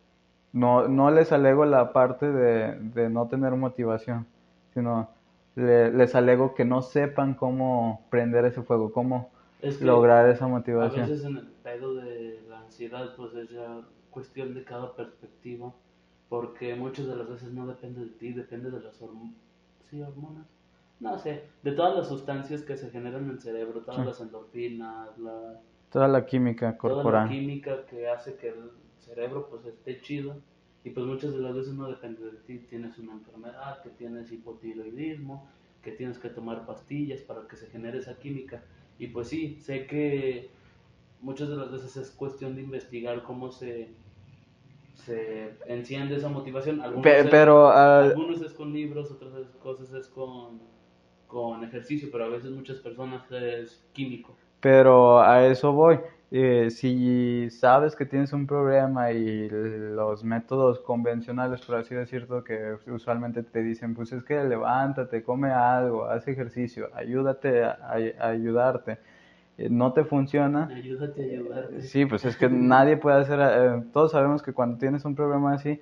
No, 0.52 0.88
no 0.88 1.10
les 1.10 1.32
alego 1.32 1.64
la 1.66 1.92
parte 1.92 2.30
de, 2.32 2.76
de 2.80 3.10
no 3.10 3.28
tener 3.28 3.52
motivación, 3.56 4.26
sino 4.74 5.10
le- 5.58 5.92
les 5.92 6.14
alego 6.14 6.54
que 6.54 6.64
no 6.64 6.82
sepan 6.82 7.34
cómo 7.34 8.06
prender 8.10 8.44
ese 8.46 8.62
fuego, 8.62 8.92
cómo 8.92 9.30
Es 9.60 9.76
que 9.78 9.84
lograr 9.84 10.28
esa 10.30 10.44
a 10.46 10.48
motivación. 10.48 11.08
veces 11.08 11.24
en 11.24 11.36
el 11.36 11.46
pedo 11.62 11.94
de 11.94 12.40
la 12.48 12.60
ansiedad, 12.60 13.14
pues 13.16 13.34
es 13.34 13.50
ya 13.50 13.80
cuestión 14.10 14.54
de 14.54 14.64
cada 14.64 14.94
perspectiva. 14.94 15.72
Porque 16.28 16.74
muchas 16.74 17.06
de 17.06 17.16
las 17.16 17.28
veces 17.28 17.52
no 17.52 17.66
depende 17.66 18.00
de 18.00 18.10
ti, 18.10 18.32
depende 18.34 18.70
de 18.70 18.80
las 18.80 19.00
horm- 19.00 19.34
sí, 19.88 20.02
hormonas. 20.02 20.46
No 21.00 21.18
sé, 21.18 21.44
de 21.62 21.72
todas 21.72 21.96
las 21.96 22.08
sustancias 22.08 22.62
que 22.62 22.76
se 22.76 22.90
generan 22.90 23.24
en 23.24 23.30
el 23.30 23.40
cerebro, 23.40 23.80
todas 23.80 24.00
Sí. 24.00 24.04
las 24.06 24.20
endorfinas, 24.20 25.16
la, 25.18 25.60
Toda 25.90 26.06
la 26.08 26.26
química 26.26 26.76
toda 26.76 26.96
la 26.96 27.02
corporal. 27.02 27.28
química 27.30 27.86
que 27.86 28.08
hace 28.08 28.34
que 28.36 28.48
el 28.48 28.70
cerebro 28.98 29.48
pues 29.48 29.64
esté 29.64 30.00
chido 30.02 30.36
y 30.88 30.90
pues 30.90 31.06
muchas 31.06 31.32
de 31.34 31.40
las 31.40 31.54
veces 31.54 31.74
no 31.74 31.86
depende 31.88 32.24
de 32.24 32.38
ti, 32.46 32.58
tienes 32.70 32.98
una 32.98 33.12
enfermedad, 33.12 33.82
que 33.82 33.90
tienes 33.90 34.32
hipotiroidismo, 34.32 35.46
que 35.82 35.92
tienes 35.92 36.18
que 36.18 36.30
tomar 36.30 36.66
pastillas 36.66 37.20
para 37.20 37.46
que 37.46 37.56
se 37.56 37.66
genere 37.66 37.98
esa 37.98 38.18
química 38.18 38.62
y 38.98 39.08
pues 39.08 39.28
sí, 39.28 39.58
sé 39.60 39.86
que 39.86 40.48
muchas 41.20 41.48
de 41.48 41.56
las 41.56 41.70
veces 41.70 41.96
es 41.96 42.10
cuestión 42.10 42.54
de 42.56 42.62
investigar 42.62 43.22
cómo 43.22 43.50
se 43.52 43.88
se 44.94 45.54
enciende 45.66 46.16
esa 46.16 46.28
motivación, 46.28 46.80
algunos, 46.80 47.04
Pe- 47.04 47.20
es, 47.20 47.26
pero 47.30 47.68
ah, 47.68 48.04
algunos 48.04 48.42
es 48.42 48.52
con 48.52 48.72
libros, 48.72 49.10
otras 49.10 49.32
es- 49.34 49.56
cosas 49.62 49.92
es 49.92 50.06
con 50.08 50.60
con 51.28 51.62
ejercicio, 51.62 52.08
pero 52.10 52.24
a 52.24 52.28
veces 52.28 52.50
muchas 52.52 52.78
personas 52.78 53.30
es 53.30 53.84
químico. 53.92 54.34
Pero 54.60 55.20
a 55.20 55.46
eso 55.46 55.72
voy. 55.72 56.00
Eh, 56.30 56.68
si 56.70 57.48
sabes 57.50 57.96
que 57.96 58.04
tienes 58.04 58.34
un 58.34 58.46
problema 58.46 59.12
y 59.12 59.48
los 59.48 60.22
métodos 60.24 60.78
convencionales, 60.80 61.62
por 61.62 61.76
así 61.76 61.94
decirlo, 61.94 62.44
que 62.44 62.76
usualmente 62.90 63.42
te 63.42 63.62
dicen, 63.62 63.94
pues 63.94 64.12
es 64.12 64.22
que 64.24 64.44
levántate, 64.44 65.22
come 65.22 65.50
algo, 65.50 66.04
haz 66.04 66.28
ejercicio, 66.28 66.90
ayúdate 66.94 67.64
a, 67.64 67.70
a- 67.80 68.24
a 68.26 68.28
ayudarte, 68.28 68.98
eh, 69.56 69.68
no 69.70 69.92
te 69.94 70.04
funciona. 70.04 70.66
Ayúdate 70.66 71.22
a 71.22 71.24
ayudarte. 71.24 71.82
Sí, 71.82 72.04
pues 72.04 72.24
es 72.26 72.36
que 72.36 72.48
nadie 72.50 72.98
puede 72.98 73.20
hacer, 73.22 73.38
eh, 73.42 73.82
todos 73.92 74.12
sabemos 74.12 74.42
que 74.42 74.52
cuando 74.52 74.76
tienes 74.78 75.04
un 75.06 75.14
problema 75.14 75.54
así, 75.54 75.80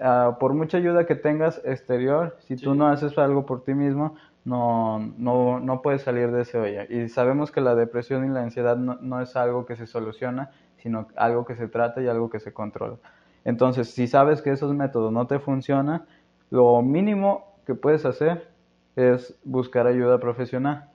ah, 0.00 0.36
por 0.38 0.54
mucha 0.54 0.78
ayuda 0.78 1.06
que 1.06 1.14
tengas 1.14 1.60
exterior, 1.64 2.36
si 2.40 2.56
tú 2.56 2.74
no 2.74 2.88
haces 2.88 3.16
algo 3.18 3.46
por 3.46 3.64
ti 3.64 3.74
mismo, 3.74 4.16
no, 4.44 4.98
no, 5.16 5.60
no 5.60 5.82
puedes 5.82 6.02
salir 6.02 6.30
de 6.32 6.42
ese 6.42 6.58
hoyo. 6.58 6.82
Y 6.88 7.08
sabemos 7.08 7.50
que 7.50 7.60
la 7.60 7.74
depresión 7.74 8.24
y 8.24 8.28
la 8.28 8.42
ansiedad 8.42 8.76
no, 8.76 8.98
no 9.00 9.20
es 9.20 9.36
algo 9.36 9.66
que 9.66 9.76
se 9.76 9.86
soluciona, 9.86 10.50
sino 10.78 11.08
algo 11.16 11.44
que 11.44 11.54
se 11.54 11.68
trata 11.68 12.02
y 12.02 12.08
algo 12.08 12.30
que 12.30 12.40
se 12.40 12.52
controla. 12.52 12.96
Entonces, 13.44 13.90
si 13.90 14.06
sabes 14.06 14.42
que 14.42 14.50
esos 14.50 14.74
métodos 14.74 15.12
no 15.12 15.26
te 15.26 15.38
funcionan, 15.38 16.04
lo 16.50 16.82
mínimo 16.82 17.56
que 17.66 17.74
puedes 17.74 18.04
hacer 18.04 18.48
es 18.96 19.36
buscar 19.44 19.86
ayuda 19.86 20.18
profesional 20.18 20.90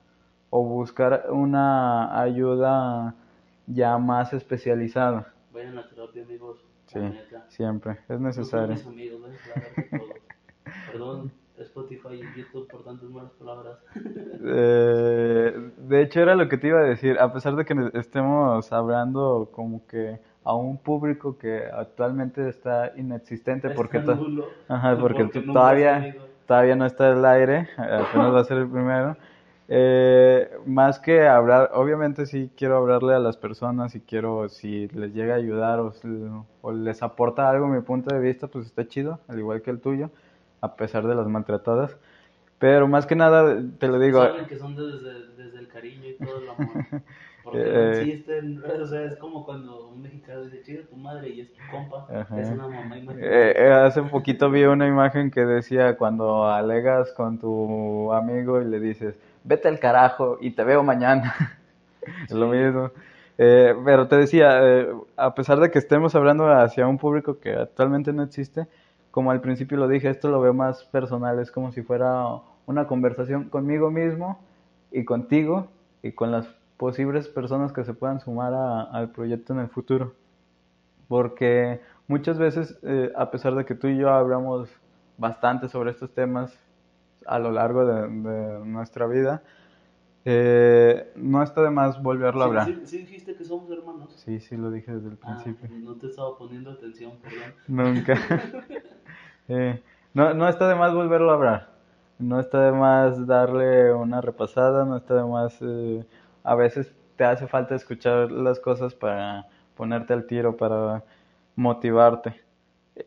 o 0.50 0.62
buscar 0.64 1.26
una 1.30 2.20
ayuda 2.20 3.14
ya 3.66 3.98
más 3.98 4.32
especializada. 4.32 5.32
Vayan 5.52 5.78
a 5.78 5.88
terapia, 5.88 6.22
amigos. 6.22 6.67
Sí, 6.88 7.00
siempre, 7.48 7.98
es 8.08 8.18
necesario. 8.18 8.74
amigos. 8.86 9.20
Perdón, 10.92 11.30
Spotify 11.58 12.14
y 12.14 12.38
YouTube 12.38 12.66
por 12.68 12.82
tantas 12.82 13.08
malas 13.10 13.30
palabras. 13.32 13.78
Eh, 14.44 15.70
de 15.76 16.02
hecho, 16.02 16.20
era 16.20 16.34
lo 16.34 16.48
que 16.48 16.56
te 16.56 16.68
iba 16.68 16.80
a 16.80 16.84
decir, 16.84 17.18
a 17.18 17.32
pesar 17.32 17.56
de 17.56 17.64
que 17.64 17.90
estemos 17.94 18.72
hablando 18.72 19.50
como 19.52 19.86
que 19.86 20.18
a 20.44 20.54
un 20.54 20.78
público 20.78 21.36
que 21.36 21.64
actualmente 21.66 22.48
está 22.48 22.92
inexistente 22.96 23.68
porque, 23.70 23.98
nulo, 23.98 24.46
Ajá, 24.68 24.96
porque 24.98 25.24
todavía, 25.24 26.16
todavía 26.46 26.74
no 26.74 26.86
está 26.86 27.10
el 27.10 27.24
aire, 27.24 27.68
apenas 27.76 28.32
va 28.32 28.40
a 28.40 28.44
ser 28.44 28.58
el 28.58 28.68
primero. 28.68 29.16
Eh, 29.70 30.50
más 30.66 30.98
que 30.98 31.26
hablar, 31.28 31.70
obviamente 31.74 32.24
sí 32.26 32.50
quiero 32.56 32.78
hablarle 32.78 33.14
a 33.14 33.18
las 33.18 33.36
personas 33.36 33.94
y 33.94 34.00
quiero, 34.00 34.48
si 34.48 34.88
les 34.88 35.12
llega 35.14 35.34
a 35.34 35.36
ayudar 35.36 35.78
o, 35.80 35.92
o 36.62 36.72
les 36.72 37.02
aporta 37.02 37.50
algo 37.50 37.68
mi 37.68 37.80
punto 37.82 38.14
de 38.14 38.20
vista, 38.20 38.46
pues 38.48 38.66
está 38.66 38.86
chido, 38.88 39.20
al 39.28 39.38
igual 39.38 39.60
que 39.62 39.70
el 39.70 39.80
tuyo, 39.80 40.10
a 40.62 40.74
pesar 40.76 41.06
de 41.06 41.14
las 41.14 41.26
maltratadas. 41.28 41.96
Pero 42.58 42.88
más 42.88 43.06
que 43.06 43.16
nada, 43.16 43.62
te 43.78 43.88
lo 43.88 43.98
digo, 44.00 44.22
Saben 44.22 44.46
que 44.46 44.56
son 44.58 44.74
desde, 44.76 45.28
desde 45.36 45.58
el 45.58 45.68
cariño 45.68 46.08
y 46.08 46.14
todo 46.18 46.38
el 46.42 46.48
amor. 46.48 46.82
Porque 47.42 47.70
no 47.72 47.80
Eh, 47.80 47.84
existen, 47.84 48.62
o 48.64 48.86
sea, 48.86 49.04
es 49.04 49.16
como 49.16 49.44
cuando 49.44 49.88
un 49.88 50.02
mexicano 50.02 50.42
dice, 50.44 50.62
chido 50.62 50.84
tu 50.86 50.96
madre 50.96 51.30
y 51.30 51.40
es 51.40 51.52
tu 51.52 51.66
compa, 51.66 52.06
Ajá. 52.12 52.36
es 52.36 52.50
una 52.50 52.68
mamá. 52.68 52.96
Eh, 53.20 53.54
eh, 53.56 53.72
hace 53.72 54.02
poquito 54.02 54.50
vi 54.50 54.64
una 54.64 54.86
imagen 54.86 55.30
que 55.30 55.44
decía 55.44 55.96
cuando 55.96 56.46
alegas 56.46 57.12
con 57.12 57.38
tu 57.38 58.12
amigo 58.12 58.60
y 58.60 58.64
le 58.64 58.80
dices, 58.80 59.14
vete 59.48 59.68
al 59.68 59.80
carajo 59.80 60.38
y 60.40 60.52
te 60.52 60.64
veo 60.64 60.82
mañana. 60.82 61.34
Es 62.28 62.32
lo 62.32 62.48
mismo. 62.48 62.90
Eh, 63.38 63.74
pero 63.84 64.08
te 64.08 64.16
decía, 64.16 64.58
eh, 64.62 64.88
a 65.16 65.34
pesar 65.34 65.60
de 65.60 65.70
que 65.70 65.78
estemos 65.78 66.14
hablando 66.14 66.48
hacia 66.52 66.86
un 66.86 66.98
público 66.98 67.38
que 67.38 67.54
actualmente 67.54 68.12
no 68.12 68.22
existe, 68.22 68.66
como 69.10 69.30
al 69.30 69.40
principio 69.40 69.78
lo 69.78 69.88
dije, 69.88 70.10
esto 70.10 70.28
lo 70.28 70.40
veo 70.40 70.54
más 70.54 70.84
personal, 70.86 71.38
es 71.38 71.50
como 71.50 71.72
si 71.72 71.82
fuera 71.82 72.26
una 72.66 72.86
conversación 72.86 73.44
conmigo 73.48 73.90
mismo 73.90 74.38
y 74.92 75.04
contigo 75.04 75.68
y 76.02 76.12
con 76.12 76.32
las 76.32 76.46
posibles 76.76 77.28
personas 77.28 77.72
que 77.72 77.84
se 77.84 77.94
puedan 77.94 78.20
sumar 78.20 78.54
a- 78.54 78.82
al 78.82 79.10
proyecto 79.10 79.52
en 79.52 79.60
el 79.60 79.68
futuro 79.68 80.12
porque 81.08 81.80
muchas 82.06 82.38
veces, 82.38 82.78
eh, 82.82 83.12
a 83.16 83.30
pesar 83.30 83.54
de 83.54 83.64
que 83.64 83.74
tú 83.74 83.88
y 83.88 83.96
yo 83.98 84.10
hablamos 84.10 84.68
bastante 85.16 85.68
sobre 85.68 85.90
estos 85.90 86.10
temas 86.14 86.52
a 87.28 87.38
lo 87.38 87.50
largo 87.52 87.84
de, 87.86 88.08
de 88.08 88.58
nuestra 88.64 89.06
vida, 89.06 89.42
eh, 90.24 91.10
no 91.16 91.42
está 91.42 91.62
de 91.62 91.70
más 91.70 92.02
volverlo 92.02 92.42
a 92.42 92.46
hablar. 92.46 92.66
sí, 92.66 92.80
sí 92.84 92.98
dijiste 92.98 93.34
que 93.34 93.44
somos 93.44 93.70
hermanos. 93.70 94.12
Sí, 94.24 94.40
sí, 94.40 94.56
lo 94.56 94.70
dije 94.70 94.92
desde 94.92 95.08
el 95.08 95.18
Ah, 95.22 95.26
principio. 95.42 95.68
no 95.78 95.94
te 95.94 96.06
estaba 96.08 96.36
poniendo 96.36 96.70
atención, 96.72 97.12
perdón. 97.22 97.54
Nunca. 97.68 98.14
Eh, 99.50 99.80
no, 100.12 100.34
no 100.34 100.46
está 100.46 100.68
de 100.68 100.74
más 100.74 100.92
volverlo 100.92 101.30
a 101.30 101.34
hablar. 101.34 101.68
No 102.18 102.38
está 102.38 102.60
de 102.66 102.72
más 102.72 103.26
darle 103.26 103.92
una 103.94 104.20
repasada, 104.20 104.84
no 104.84 104.96
está 104.98 105.14
de 105.14 105.24
más... 105.24 105.56
eh, 105.62 106.04
a 106.44 106.54
veces 106.54 106.92
te 107.16 107.24
hace 107.24 107.46
falta 107.46 107.74
escuchar 107.74 108.30
las 108.30 108.60
cosas 108.60 108.94
para 108.94 109.46
ponerte 109.76 110.12
al 110.12 110.26
tiro, 110.26 110.56
para 110.56 111.02
motivarte. 111.56 112.40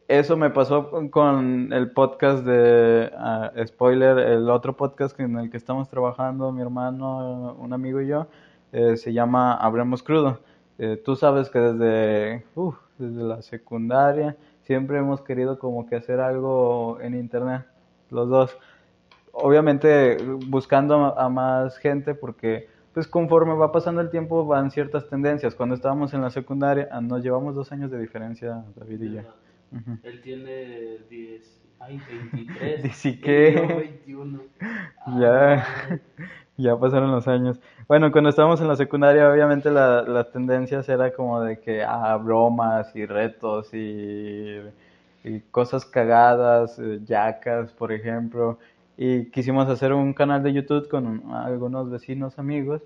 Eso 0.08 0.38
me 0.38 0.50
pasó 0.50 0.90
con 1.12 1.74
el 1.74 1.92
podcast 1.92 2.46
de 2.46 3.12
ah, 3.18 3.52
Spoiler, 3.66 4.20
el 4.20 4.50
otro 4.50 4.78
podcast 4.78 5.20
en 5.20 5.38
el 5.38 5.50
que 5.50 5.58
estamos 5.58 5.90
trabajando, 5.90 6.54
mi 6.54 6.62
hermano, 6.62 7.58
un 7.60 7.74
amigo 7.74 8.00
y 8.00 8.08
yo, 8.08 8.28
eh, 8.72 8.96
se 8.96 9.12
llama 9.12 9.54
Hablemos 9.54 10.02
Crudo. 10.02 10.40
Eh, 10.78 11.02
tú 11.04 11.18
sabes 11.18 11.50
que 11.50 11.60
desde, 11.60 12.46
desde 12.98 13.24
la 13.24 13.42
secundaria 13.42 14.38
siempre 14.62 14.98
hemos 14.98 15.22
querido 15.22 15.60
como 15.60 15.86
que 15.86 15.98
hacer 15.98 16.22
algo 16.22 16.98
en 17.02 17.14
internet, 17.14 17.66
los 18.12 18.30
dos. 18.30 18.58
Obviamente 19.34 20.18
buscando 20.48 20.96
a, 21.18 21.26
a 21.26 21.28
más 21.28 21.78
gente 21.78 22.16
porque 22.16 22.70
pues 22.94 23.08
conforme 23.08 23.56
va 23.56 23.74
pasando 23.74 24.00
el 24.00 24.10
tiempo 24.10 24.46
van 24.46 24.72
ciertas 24.72 25.10
tendencias. 25.10 25.54
Cuando 25.54 25.76
estábamos 25.76 26.14
en 26.14 26.22
la 26.22 26.30
secundaria, 26.30 26.88
ah, 26.92 27.02
nos 27.02 27.22
llevamos 27.24 27.56
dos 27.56 27.74
años 27.74 27.92
de 27.92 28.00
diferencia, 28.00 28.64
David 28.78 29.02
y 29.02 29.14
yo. 29.16 29.22
Él 30.04 30.22
tiene 30.22 30.98
10, 31.10 31.62
ay, 31.80 32.00
23. 32.10 32.84
Dice 32.84 33.20
que- 33.20 33.54
yo 33.54 33.78
21. 33.78 34.42
Ah, 35.06 35.18
Ya. 35.20 35.66
madre. 35.90 36.02
Ya 36.58 36.78
pasaron 36.78 37.12
los 37.12 37.28
años. 37.28 37.60
Bueno, 37.88 38.12
cuando 38.12 38.30
estábamos 38.30 38.62
en 38.62 38.68
la 38.68 38.76
secundaria, 38.76 39.32
obviamente 39.32 39.72
la- 39.72 40.04
las 40.04 40.32
tendencias 40.32 40.88
era 40.90 41.12
como 41.14 41.42
de 41.42 41.60
que, 41.60 41.84
ah, 41.84 42.18
bromas 42.18 42.96
y 42.96 43.06
retos 43.06 43.74
y, 43.74 44.58
y 45.24 45.40
cosas 45.52 45.86
cagadas, 45.86 46.78
eh, 46.80 47.00
yacas, 47.06 47.72
por 47.74 47.92
ejemplo. 47.92 48.60
Y 48.98 49.26
quisimos 49.32 49.68
hacer 49.70 49.94
un 49.94 50.14
canal 50.14 50.44
de 50.44 50.54
YouTube 50.54 50.88
con 50.90 51.08
un- 51.08 51.32
algunos 51.34 51.90
vecinos 51.90 52.38
amigos. 52.40 52.82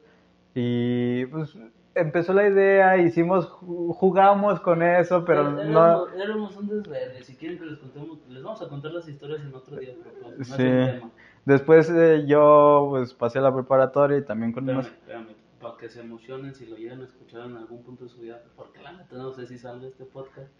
Y 0.53 1.25
pues 1.27 1.57
empezó 1.95 2.33
la 2.33 2.47
idea, 2.47 2.97
hicimos, 2.97 3.49
ju- 3.49 3.93
jugamos 3.95 4.59
con 4.59 4.83
eso, 4.83 5.25
pero 5.25 5.49
no... 5.51 5.61
éramos, 5.61 6.09
éramos 6.13 6.57
un 6.57 6.67
desverde. 6.67 7.23
Si 7.23 7.35
quieren 7.35 7.57
que 7.57 7.65
les 7.65 7.79
contemos, 7.79 8.19
les 8.29 8.43
vamos 8.43 8.61
a 8.61 8.67
contar 8.69 8.91
las 8.91 9.07
historias 9.07 9.41
en 9.41 9.55
otro 9.55 9.77
día, 9.77 9.93
pero 10.03 10.15
pues, 10.35 10.37
no 10.37 10.41
es 10.43 10.47
Sí. 10.61 10.63
el 10.63 10.99
tema. 10.99 11.11
Después 11.45 11.89
eh, 11.89 12.25
yo 12.27 12.87
pues 12.89 13.13
pasé 13.13 13.39
la 13.39 13.53
preparatoria 13.53 14.17
y 14.17 14.23
también 14.23 14.51
con 14.51 14.63
Espérame, 14.69 14.79
unos... 14.79 14.91
espérame, 14.91 15.35
para 15.61 15.77
que 15.77 15.89
se 15.89 16.01
emocionen 16.01 16.53
si 16.53 16.65
lo 16.65 16.75
llegan 16.75 17.01
a 17.01 17.05
escuchar 17.05 17.45
en 17.45 17.57
algún 17.57 17.81
punto 17.83 18.03
de 18.03 18.09
su 18.09 18.21
vida, 18.21 18.41
porque 18.55 18.81
la 18.81 18.91
neta 18.93 19.15
no 19.15 19.31
sé 19.31 19.47
si 19.47 19.57
salga 19.57 19.87
este 19.87 20.05
podcast, 20.05 20.51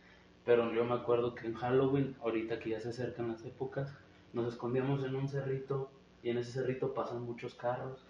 pero 0.45 0.71
yo 0.73 0.85
me 0.85 0.93
acuerdo 0.93 1.35
que 1.35 1.47
en 1.47 1.55
Halloween, 1.55 2.15
ahorita 2.21 2.59
que 2.59 2.69
ya 2.71 2.79
se 2.79 2.89
acercan 2.89 3.27
las 3.29 3.43
épocas, 3.45 3.93
nos 4.33 4.47
escondíamos 4.47 5.03
en 5.03 5.15
un 5.15 5.27
cerrito 5.27 5.89
y 6.23 6.29
en 6.29 6.37
ese 6.37 6.51
cerrito 6.51 6.93
pasan 6.93 7.23
muchos 7.23 7.55
carros 7.55 8.05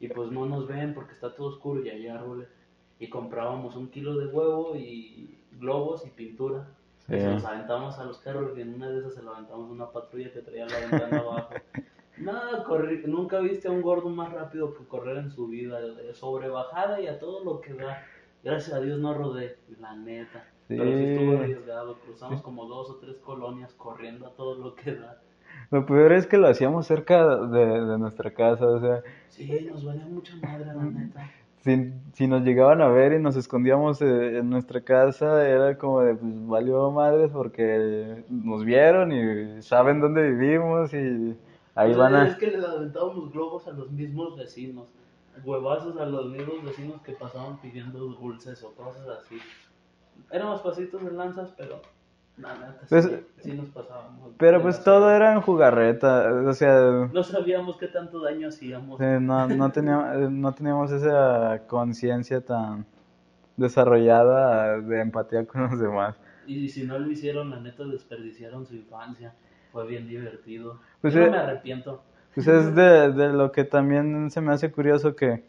y 0.00 0.08
pues 0.08 0.30
no 0.30 0.46
nos 0.46 0.68
ven 0.68 0.94
porque 0.94 1.12
está 1.12 1.34
todo 1.34 1.48
oscuro 1.48 1.82
y 1.84 1.88
hay 1.90 2.08
árboles 2.08 2.48
y 2.98 3.08
comprábamos 3.08 3.76
un 3.76 3.88
kilo 3.88 4.16
de 4.16 4.26
huevo 4.26 4.74
y 4.76 5.38
globos 5.58 6.04
y 6.06 6.10
pintura. 6.10 6.66
Sí. 7.06 7.14
Y 7.16 7.20
se 7.20 7.30
los 7.30 7.44
aventamos 7.44 7.98
a 7.98 8.04
los 8.04 8.18
carros 8.18 8.56
y 8.56 8.60
en 8.60 8.74
una 8.74 8.88
de 8.90 8.98
esas 8.98 9.14
se 9.14 9.22
lo 9.22 9.34
aventamos 9.34 9.68
a 9.68 9.72
una 9.72 9.90
patrulla 9.90 10.32
que 10.32 10.40
traía 10.40 10.66
la 10.66 10.78
ventana 10.78 11.18
abajo. 11.18 11.54
Nada, 12.18 12.64
corri- 12.64 13.04
nunca 13.06 13.38
viste 13.38 13.68
a 13.68 13.70
un 13.70 13.80
gordo 13.80 14.08
más 14.10 14.32
rápido 14.32 14.74
que 14.76 14.84
correr 14.86 15.18
en 15.18 15.30
su 15.30 15.46
vida, 15.46 15.78
sobre 16.14 16.48
bajada 16.48 17.00
y 17.00 17.06
a 17.06 17.18
todo 17.20 17.44
lo 17.44 17.60
que 17.60 17.74
da. 17.74 18.04
Gracias 18.42 18.76
a 18.76 18.80
Dios 18.80 18.98
no 18.98 19.14
rodé, 19.14 19.56
la 19.80 19.94
neta. 19.96 20.44
Pero 20.66 20.84
sí 20.84 20.90
estuvo 21.04 21.32
Sí. 21.32 21.38
arriesgado, 21.38 21.98
cruzamos 22.00 22.42
como 22.42 22.66
dos 22.66 22.90
o 22.90 22.96
tres 22.96 23.16
colonias 23.18 23.72
corriendo 23.74 24.26
a 24.26 24.30
todo 24.30 24.56
lo 24.56 24.74
que 24.74 24.94
da. 24.96 25.20
Lo 25.70 25.86
peor 25.86 26.12
es 26.12 26.26
que 26.26 26.36
lo 26.38 26.48
hacíamos 26.48 26.86
cerca 26.86 27.36
de, 27.46 27.66
de 27.66 27.98
nuestra 27.98 28.32
casa, 28.34 28.66
o 28.66 28.80
sea, 28.80 29.02
Sí, 29.28 29.66
nos 29.70 29.84
valía 29.84 30.04
mucha 30.06 30.34
madre, 30.36 30.66
la 30.66 30.74
neta. 30.84 31.30
Si, 31.68 31.92
si 32.14 32.26
nos 32.26 32.42
llegaban 32.42 32.80
a 32.80 32.88
ver 32.88 33.12
y 33.12 33.22
nos 33.22 33.36
escondíamos 33.36 34.00
eh, 34.02 34.38
en 34.38 34.50
nuestra 34.50 34.80
casa, 34.80 35.46
era 35.46 35.76
como 35.76 36.00
de, 36.00 36.14
pues 36.14 36.46
valió 36.46 36.90
madres 36.90 37.30
porque 37.32 38.24
nos 38.28 38.64
vieron 38.64 39.12
y 39.12 39.62
saben 39.62 40.00
dónde 40.00 40.30
vivimos 40.30 40.92
y 40.94 41.36
ahí 41.74 41.94
sea, 41.94 41.98
van 41.98 42.14
a... 42.14 42.28
Es 42.28 42.36
que 42.36 42.48
les 42.48 42.64
aventábamos 42.64 43.32
globos 43.32 43.68
a 43.68 43.72
los 43.72 43.90
mismos 43.90 44.36
vecinos, 44.36 44.88
huevazos 45.44 45.96
a 45.98 46.06
los 46.06 46.30
mismos 46.30 46.64
vecinos 46.64 47.00
que 47.02 47.12
pasaban 47.12 47.60
pidiendo 47.60 47.98
dulces 47.98 48.62
o 48.64 48.72
cosas 48.72 49.06
así. 49.08 49.38
Éramos 50.30 50.60
pasitos 50.62 51.04
de 51.04 51.12
lanzas, 51.12 51.52
pero 51.56 51.80
Pues, 52.88 53.04
sí, 53.04 53.26
sí 53.42 53.52
nos 53.52 53.68
pasábamos. 53.70 54.30
Pero 54.38 54.62
pues 54.62 54.82
todo 54.82 55.10
era 55.10 55.32
en 55.32 55.40
jugarreta, 55.40 56.32
o 56.32 56.52
sea, 56.52 57.08
No 57.12 57.22
sabíamos 57.24 57.76
qué 57.76 57.88
tanto 57.88 58.20
daño 58.20 58.48
hacíamos. 58.48 59.00
eh, 59.00 59.18
no, 59.20 59.48
no 59.48 59.70
teníamos, 59.72 60.30
no 60.30 60.52
teníamos 60.54 60.92
esa 60.92 61.62
conciencia 61.66 62.40
tan 62.40 62.86
desarrollada 63.56 64.80
de 64.80 65.00
empatía 65.00 65.44
con 65.46 65.62
los 65.62 65.80
demás. 65.80 66.16
Y 66.46 66.68
si 66.68 66.84
no 66.84 66.98
lo 66.98 67.10
hicieron, 67.10 67.50
la 67.50 67.60
neta 67.60 67.84
desperdiciaron 67.84 68.66
su 68.66 68.74
infancia. 68.76 69.34
Fue 69.72 69.86
bien 69.86 70.08
divertido. 70.08 70.78
Pues, 71.02 71.12
Yo 71.14 71.20
eh, 71.22 71.26
no 71.26 71.32
me 71.32 71.38
arrepiento. 71.38 72.02
Pues 72.34 72.46
es 72.46 72.74
de, 72.74 73.12
de 73.12 73.28
lo 73.32 73.50
que 73.52 73.64
también 73.64 74.30
se 74.30 74.40
me 74.40 74.52
hace 74.52 74.70
curioso 74.70 75.16
que 75.16 75.42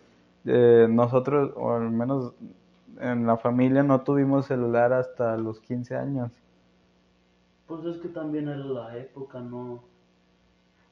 eh, 0.45 0.87
nosotros, 0.89 1.51
o 1.55 1.73
al 1.75 1.91
menos 1.91 2.33
en 2.99 3.27
la 3.27 3.37
familia, 3.37 3.83
no 3.83 4.01
tuvimos 4.01 4.47
celular 4.47 4.91
hasta 4.91 5.37
los 5.37 5.59
15 5.61 5.95
años. 5.95 6.31
Pues 7.69 7.85
es 7.85 7.97
que 8.01 8.09
también 8.09 8.49
era 8.49 8.57
la 8.57 8.97
época, 8.97 9.39
¿no? 9.39 9.81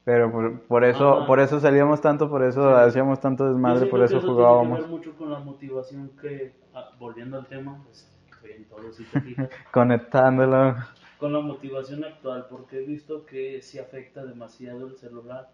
Pero 0.05 0.31
por, 0.31 0.61
por 0.61 0.85
eso, 0.85 1.17
Ajá. 1.17 1.25
por 1.27 1.39
eso 1.41 1.59
salíamos 1.59 1.99
tanto, 1.99 2.29
por 2.29 2.41
eso 2.43 2.69
Sí. 2.69 2.83
hacíamos 2.87 3.19
tanto 3.19 3.45
desmadre, 3.49 3.87
por 3.87 3.99
que 3.99 4.05
eso 4.05 4.19
tiene 4.19 4.21
que 4.27 4.27
jugábamos. 4.31 4.79
ver 4.79 4.87
mucho 4.87 5.13
con 5.17 5.29
la 5.31 5.39
motivación 5.39 6.11
que, 6.21 6.53
ah, 6.73 6.91
volviendo 6.97 7.37
al 7.37 7.45
tema, 7.47 7.81
pues 7.83 8.07
estoy 8.31 8.51
en 8.51 8.63
todo 8.65 8.89
si 8.93 9.03
te 9.03 9.19
fijas, 9.19 9.49
Conectándolo. 9.73 10.75
con 11.19 11.33
la 11.33 11.39
motivación 11.41 12.05
actual, 12.05 12.45
porque 12.49 12.77
he 12.81 12.85
visto 12.85 13.25
que 13.25 13.61
sí 13.61 13.79
afecta 13.79 14.23
demasiado 14.23 14.87
el 14.87 14.95
celular 14.95 15.49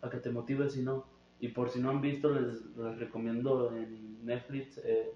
a 0.00 0.08
que 0.08 0.18
te 0.18 0.30
motives 0.30 0.76
y 0.78 0.82
no. 0.82 1.04
Y 1.40 1.48
por 1.48 1.68
si 1.68 1.80
no 1.80 1.90
han 1.90 2.00
visto, 2.00 2.30
les, 2.30 2.64
les 2.76 2.98
recomiendo 2.98 3.72
en 3.76 4.24
Netflix 4.24 4.80
eh, 4.84 5.12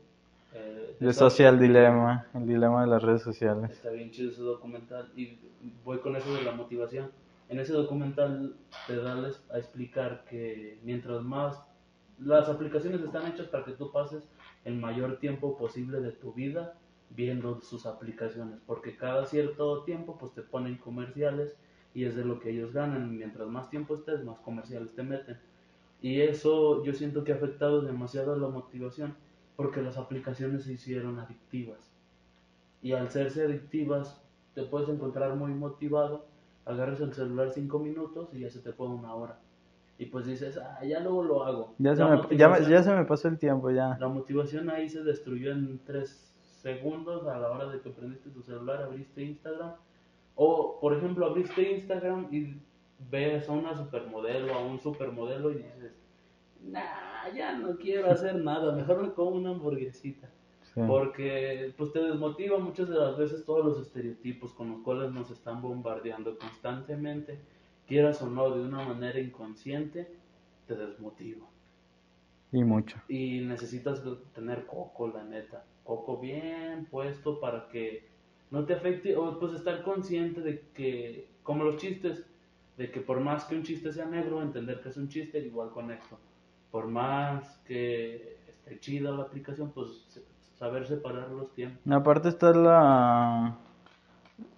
eh, 0.55 0.97
The 0.99 1.13
Social 1.13 1.59
Dilemma, 1.59 2.27
el 2.35 2.47
dilema 2.47 2.83
de 2.83 2.89
las 2.89 3.03
redes 3.03 3.23
sociales. 3.23 3.71
Está 3.71 3.91
bien 3.91 4.11
chido 4.11 4.31
ese 4.31 4.43
documental 4.43 5.11
y 5.17 5.39
voy 5.85 5.99
con 5.99 6.17
eso 6.17 6.35
de 6.35 6.43
la 6.43 6.53
motivación. 6.53 7.11
En 7.49 7.59
ese 7.59 7.73
documental 7.73 8.57
te 8.87 8.97
dan 8.97 9.25
a 9.25 9.59
explicar 9.59 10.25
que 10.29 10.79
mientras 10.83 11.23
más 11.23 11.63
las 12.19 12.49
aplicaciones 12.49 13.01
están 13.01 13.27
hechas 13.27 13.49
para 13.49 13.65
que 13.65 13.73
tú 13.73 13.91
pases 13.91 14.29
el 14.65 14.77
mayor 14.77 15.19
tiempo 15.19 15.57
posible 15.57 16.01
de 16.01 16.13
tu 16.13 16.33
vida 16.33 16.75
viendo 17.11 17.61
sus 17.61 17.85
aplicaciones, 17.85 18.59
porque 18.67 18.97
cada 18.97 19.27
cierto 19.27 19.83
tiempo 19.85 20.17
pues 20.19 20.33
te 20.33 20.43
ponen 20.43 20.77
comerciales 20.77 21.57
y 21.95 22.05
es 22.05 22.17
de 22.17 22.25
lo 22.25 22.41
que 22.41 22.51
ellos 22.51 22.73
ganan. 22.73 23.17
Mientras 23.17 23.49
más 23.49 23.69
tiempo 23.69 23.95
estés, 23.97 24.25
más 24.25 24.39
comerciales 24.41 24.95
te 24.95 25.03
meten. 25.03 25.39
Y 26.01 26.21
eso 26.21 26.83
yo 26.85 26.95
siento 26.95 27.23
que 27.23 27.33
ha 27.33 27.37
afectado 27.37 27.83
demasiado 27.83 28.33
a 28.33 28.39
la 28.39 28.49
motivación 28.49 29.15
porque 29.57 29.83
las 29.83 29.97
aplicaciones 29.97 30.65
se 30.65 30.73
hicieron 30.73 31.19
adictivas 31.19 31.93
y 32.83 32.93
al 32.93 33.11
serse 33.11 33.45
adictivas 33.45 34.21
te 34.55 34.65
puedes 34.65 34.89
encontrar 34.89 35.35
muy 35.37 35.53
motivado, 35.53 36.27
agarras 36.65 37.01
el 37.01 37.13
celular 37.13 37.51
cinco 37.51 37.79
minutos 37.79 38.29
y 38.35 38.41
ya 38.41 38.51
se 38.51 38.61
te 38.61 38.73
fue 38.73 38.89
una 38.89 39.15
hora. 39.15 39.39
Y 39.99 40.07
pues 40.07 40.27
dices, 40.27 40.59
ah, 40.59 40.85
ya 40.85 41.01
luego 41.01 41.23
lo 41.23 41.45
hago. 41.45 41.75
Ya 41.79 41.95
se, 41.95 42.05
me, 42.05 42.37
ya 42.37 42.83
se 42.83 42.93
me 42.93 43.05
pasó 43.05 43.29
el 43.29 43.39
tiempo, 43.39 43.71
ya. 43.71 43.97
La 44.01 44.09
motivación 44.09 44.69
ahí 44.69 44.89
se 44.89 45.05
destruyó 45.05 45.53
en 45.53 45.79
tres 45.85 46.35
segundos 46.61 47.27
a 47.27 47.39
la 47.39 47.51
hora 47.51 47.69
de 47.69 47.81
que 47.81 47.91
prendiste 47.91 48.31
tu 48.31 48.43
celular, 48.43 48.83
abriste 48.83 49.23
Instagram. 49.23 49.75
O, 50.35 50.79
por 50.81 50.95
ejemplo, 50.95 51.27
abriste 51.27 51.73
Instagram 51.73 52.29
y 52.33 52.57
ves 53.11 53.49
a 53.49 53.53
una 53.53 53.77
supermodelo, 53.77 54.55
a 54.55 54.65
un 54.65 54.81
supermodelo 54.81 55.51
y 55.53 55.57
dices, 55.57 55.93
nah, 56.67 57.29
ya 57.35 57.57
no 57.57 57.77
quiero 57.77 58.11
hacer 58.11 58.37
nada, 58.37 58.75
mejor 58.75 59.03
me 59.03 59.13
como 59.13 59.31
una 59.31 59.51
hamburguesita. 59.51 60.29
Sí. 60.75 60.81
Porque 60.87 61.75
pues 61.77 61.93
te 61.93 62.03
desmotiva 62.03 62.59
muchas 62.59 62.89
de 62.89 62.97
las 62.97 63.17
veces 63.19 63.45
todos 63.45 63.65
los 63.65 63.81
estereotipos 63.81 64.55
con 64.55 64.71
los 64.71 64.81
cuales 64.81 65.13
nos 65.13 65.31
están 65.31 65.61
bombardeando 65.61 66.39
constantemente, 66.39 67.39
quieras 67.87 68.23
o 68.23 68.31
no, 68.31 68.51
de 68.51 68.65
una 68.65 68.83
manera 68.83 69.21
inconsciente, 69.21 70.09
te 70.67 70.75
desmotiva. 70.75 71.47
Y 72.53 72.65
mucho. 72.65 72.99
Y 73.09 73.41
necesitas 73.41 74.03
tener 74.35 74.67
coco, 74.67 75.09
la 75.09 75.25
neta. 75.25 75.65
Coco 75.85 76.19
bien 76.19 76.87
puesto 76.91 77.41
para 77.41 77.69
que 77.69 78.07
no 78.51 78.65
te 78.65 78.75
afecte, 78.75 79.17
o 79.17 79.39
pues 79.39 79.55
estar 79.55 79.83
consciente 79.83 80.43
de 80.43 80.61
que, 80.75 81.29
como 81.43 81.65
los 81.65 81.79
chistes, 81.79 82.27
de 82.77 82.91
que 82.91 83.01
por 83.01 83.21
más 83.21 83.45
que 83.45 83.57
un 83.57 83.63
chiste 83.63 83.93
sea 83.93 84.07
negro, 84.07 84.43
entender 84.43 84.81
que 84.81 84.91
es 84.91 84.97
un 84.97 85.09
chiste, 85.09 85.39
igual 85.39 85.71
con 85.71 85.91
esto. 85.91 86.19
Por 86.73 86.89
más 86.89 87.59
que 87.67 88.39
esté 88.49 88.81
chida 88.81 89.13
la 89.13 89.23
aplicación, 89.23 89.71
pues 89.71 89.89
saber 90.59 90.87
separar 90.89 91.31
los 91.31 91.53
tiempos. 91.55 91.81
Aparte 91.93 92.29
está 92.29 92.53
la, 92.53 93.57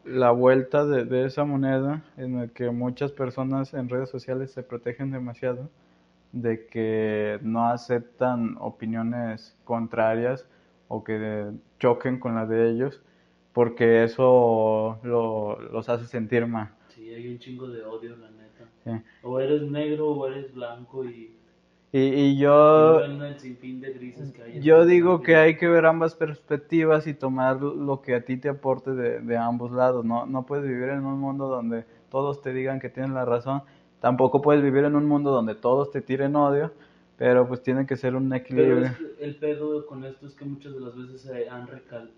la 0.05 0.31
vuelta 0.31 0.85
de, 0.87 1.05
de 1.05 1.25
esa 1.27 1.45
moneda 1.45 2.03
en 2.17 2.39
el 2.39 2.53
que 2.53 2.71
muchas 2.71 3.13
personas 3.13 3.75
en 3.75 3.89
redes 3.89 4.11
sociales 4.11 4.53
se 4.53 4.63
protegen 4.63 5.11
demasiado 5.11 5.69
de 6.33 6.67
que 6.67 7.39
no 7.43 7.69
aceptan 7.69 8.57
opiniones 8.61 9.57
contrarias 9.65 10.47
o 10.89 11.05
que 11.05 11.51
choquen 11.79 12.19
con 12.21 12.35
la 12.35 12.47
de 12.47 12.71
ellos 12.71 13.01
porque 13.53 14.05
eso 14.05 14.99
lo- 15.05 15.59
los 15.61 15.89
hace 15.89 16.07
sentir 16.07 16.47
mal. 16.47 16.71
Sí, 16.89 17.09
hay 17.09 17.29
un 17.29 17.39
chingo 17.39 17.69
de 17.69 17.85
odio, 17.85 18.17
la 18.17 18.31
neta. 18.31 18.69
Sí. 18.85 18.91
O 19.23 19.39
eres 19.41 19.63
negro 19.63 20.11
o 20.11 20.27
eres 20.27 20.53
blanco 20.53 21.05
y, 21.05 21.37
Y, 21.97 22.01
y 22.01 22.39
yo, 22.39 23.01
yo 24.61 24.85
digo 24.85 25.23
que 25.23 25.37
hay 25.37 25.57
que 25.57 25.69
ver 25.69 25.87
ambas 25.87 26.17
perspectivas 26.17 27.07
y 27.07 27.15
tomar 27.15 27.63
lo 27.63 28.03
que 28.03 28.17
a 28.17 28.25
ti 28.25 28.37
te 28.37 28.49
aporte 28.49 28.91
de, 28.97 29.21
de 29.21 29.37
ambos 29.37 29.71
lados. 29.71 30.05
No, 30.05 30.27
no 30.27 30.45
puedes 30.45 30.67
vivir 30.67 30.89
en 30.89 31.05
un 31.07 31.21
mundo 31.21 31.47
donde 31.47 31.85
todos 32.11 32.43
te 32.43 32.53
digan 32.53 32.81
que 32.81 32.89
tienes 32.89 33.13
la 33.13 33.25
razón. 33.25 33.63
Tampoco 34.01 34.43
puedes 34.43 34.61
vivir 34.61 34.83
en 34.83 34.97
un 34.97 35.07
mundo 35.07 35.31
donde 35.31 35.55
todos 35.55 35.93
te 35.93 36.01
tiren 36.03 36.35
odio, 36.35 36.73
pero 37.17 37.47
pues 37.47 37.63
tiene 37.63 37.87
que 37.87 37.97
ser 37.97 38.17
un 38.17 38.29
Pero 38.29 38.43
equilibrio. 38.43 38.87
es 38.87 38.97
que 38.97 39.25
el 39.25 39.37
pedo 39.37 39.87
con 39.87 40.05
esto 40.05 40.27
es 40.27 40.35
que 40.35 40.45
muchas 40.45 40.75
de 40.75 40.81
las 40.81 40.97
veces 40.97 41.21
se 41.21 41.49
han 41.49 41.69
recal... 41.69 42.11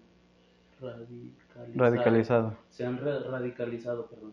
radicalizado. 0.81 1.75
Radicalizado. 1.75 2.55
Se 2.71 2.87
han 2.87 2.99
ra- 2.99 3.21
radicalizado, 3.31 4.07
perdón. 4.07 4.33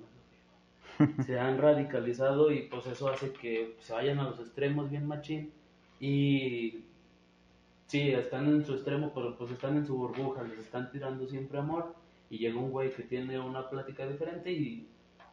se 1.25 1.39
han 1.39 1.57
radicalizado 1.57 2.51
y 2.51 2.63
pues 2.67 2.85
eso 2.87 3.09
hace 3.09 3.31
que 3.33 3.75
se 3.79 3.93
vayan 3.93 4.19
a 4.19 4.23
los 4.29 4.39
extremos 4.39 4.89
bien 4.89 5.07
machín 5.07 5.53
y 5.99 6.85
sí, 7.87 8.11
están 8.11 8.47
en 8.47 8.65
su 8.65 8.73
extremo, 8.73 9.11
pero 9.13 9.37
pues 9.37 9.51
están 9.51 9.77
en 9.77 9.85
su 9.85 9.95
burbuja, 9.97 10.43
les 10.43 10.59
están 10.59 10.91
tirando 10.91 11.27
siempre 11.27 11.59
amor 11.59 11.95
y 12.29 12.37
llega 12.39 12.59
un 12.59 12.71
güey 12.71 12.93
que 12.93 13.03
tiene 13.03 13.39
una 13.39 13.69
plática 13.69 14.07
diferente 14.07 14.51
y 14.51 14.87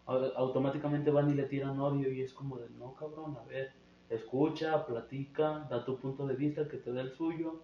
au- 0.06 0.32
automáticamente 0.36 1.10
van 1.10 1.30
y 1.30 1.34
le 1.34 1.44
tiran 1.44 1.80
odio 1.80 2.10
y 2.12 2.20
es 2.22 2.32
como 2.34 2.58
de, 2.58 2.68
no 2.70 2.94
cabrón, 2.94 3.36
a 3.40 3.44
ver, 3.44 3.72
escucha, 4.08 4.86
platica, 4.86 5.66
da 5.70 5.84
tu 5.84 5.98
punto 5.98 6.26
de 6.26 6.34
vista, 6.34 6.68
que 6.68 6.78
te 6.78 6.92
dé 6.92 7.00
el 7.02 7.12
suyo 7.12 7.62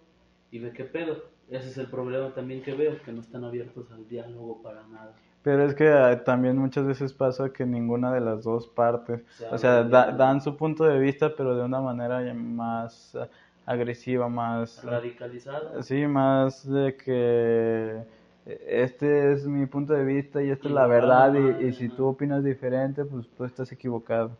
y 0.51 0.59
ve 0.59 0.71
qué 0.73 0.85
pedo. 0.85 1.23
Ese 1.49 1.69
es 1.69 1.77
el 1.77 1.87
problema 1.87 2.33
también 2.33 2.61
que 2.63 2.73
veo, 2.73 3.01
que 3.01 3.11
no 3.13 3.21
están 3.21 3.43
abiertos 3.43 3.91
al 3.91 4.07
diálogo 4.07 4.61
para 4.61 4.85
nada. 4.87 5.15
Pero 5.47 5.63
es 5.65 5.75
que 5.75 5.85
eh, 5.87 6.17
también 6.25 6.57
muchas 6.57 6.85
veces 6.85 7.13
pasa 7.13 7.51
que 7.53 7.65
ninguna 7.65 8.11
de 8.13 8.19
las 8.19 8.43
dos 8.43 8.67
partes, 8.67 9.21
Se 9.37 9.45
o 9.45 9.57
sea, 9.57 9.83
da- 9.83 10.11
dan 10.11 10.41
su 10.41 10.57
punto 10.57 10.83
de 10.83 10.99
vista, 10.99 11.35
pero 11.35 11.55
de 11.55 11.63
una 11.63 11.79
manera 11.79 12.19
más 12.33 13.15
eh, 13.15 13.29
agresiva, 13.65 14.27
más, 14.27 14.83
radicalizado. 14.83 15.83
sí, 15.83 16.05
más 16.07 16.67
de 16.69 16.95
que 16.97 18.03
eh, 18.45 18.65
este 18.85 19.31
es 19.31 19.45
mi 19.47 19.65
punto 19.67 19.93
de 19.93 20.03
vista 20.03 20.43
y 20.43 20.49
esta 20.49 20.67
es 20.67 20.73
la 20.73 20.85
verdad 20.87 21.33
y, 21.35 21.71
si 21.73 21.89
tú 21.89 22.07
opinas 22.07 22.43
diferente, 22.43 23.05
pues 23.05 23.27
tú 23.37 23.45
estás 23.45 23.71
equivocado 23.71 24.37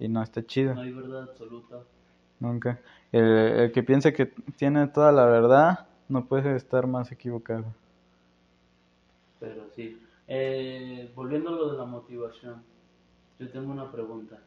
y 0.00 0.08
no 0.08 0.22
está 0.22 0.44
chido, 0.44 0.74
No 0.74 0.80
hay 0.80 0.92
verdad 0.92 1.22
absoluta. 1.22 1.76
nunca. 2.40 2.80
El, 3.12 3.24
el 3.24 3.72
que 3.72 3.82
piensa 3.82 4.12
que 4.12 4.26
tiene 4.56 4.86
toda 4.88 5.12
la 5.12 5.26
verdad 5.26 5.86
no 6.08 6.26
puede 6.26 6.56
estar 6.56 6.86
más 6.86 7.12
equivocado. 7.12 7.64
Pero 9.40 9.68
sí. 9.74 9.98
Eh, 10.32 11.10
volviendo 11.16 11.48
a 11.48 11.52
lo 11.54 11.72
de 11.72 11.76
la 11.76 11.84
motivación, 11.84 12.62
yo 13.40 13.50
tengo 13.50 13.72
una 13.72 13.90
pregunta. 13.90 14.38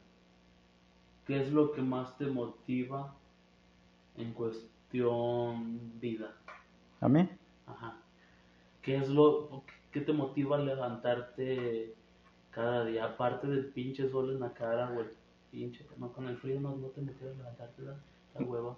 ¿Qué 1.27 1.41
es 1.41 1.51
lo 1.51 1.73
que 1.73 1.81
más 1.81 2.17
te 2.17 2.25
motiva 2.25 3.13
en 4.15 4.31
cuestión 4.31 5.99
vida? 5.99 6.31
¿A 7.01 7.09
mí? 7.09 7.27
Ajá. 7.67 7.97
¿Qué 8.81 8.95
es 8.95 9.09
lo 9.09 9.61
qué 9.91 9.99
te 9.99 10.13
motiva 10.13 10.55
a 10.55 10.61
levantarte 10.61 11.93
cada 12.51 12.85
día? 12.85 13.03
Aparte 13.03 13.47
del 13.47 13.65
pinche 13.65 14.09
sol 14.09 14.29
en 14.31 14.39
la 14.39 14.53
cara 14.53 14.89
o 14.89 15.01
el 15.01 15.11
pinche, 15.51 15.85
no 15.97 16.13
con 16.13 16.29
el 16.29 16.37
frío 16.37 16.61
no, 16.61 16.77
no 16.77 16.87
te 16.87 17.01
motiva 17.01 17.29
a 17.29 17.33
levantarte 17.33 17.81
la, 17.81 17.95
la 18.39 18.45
hueva. 18.45 18.77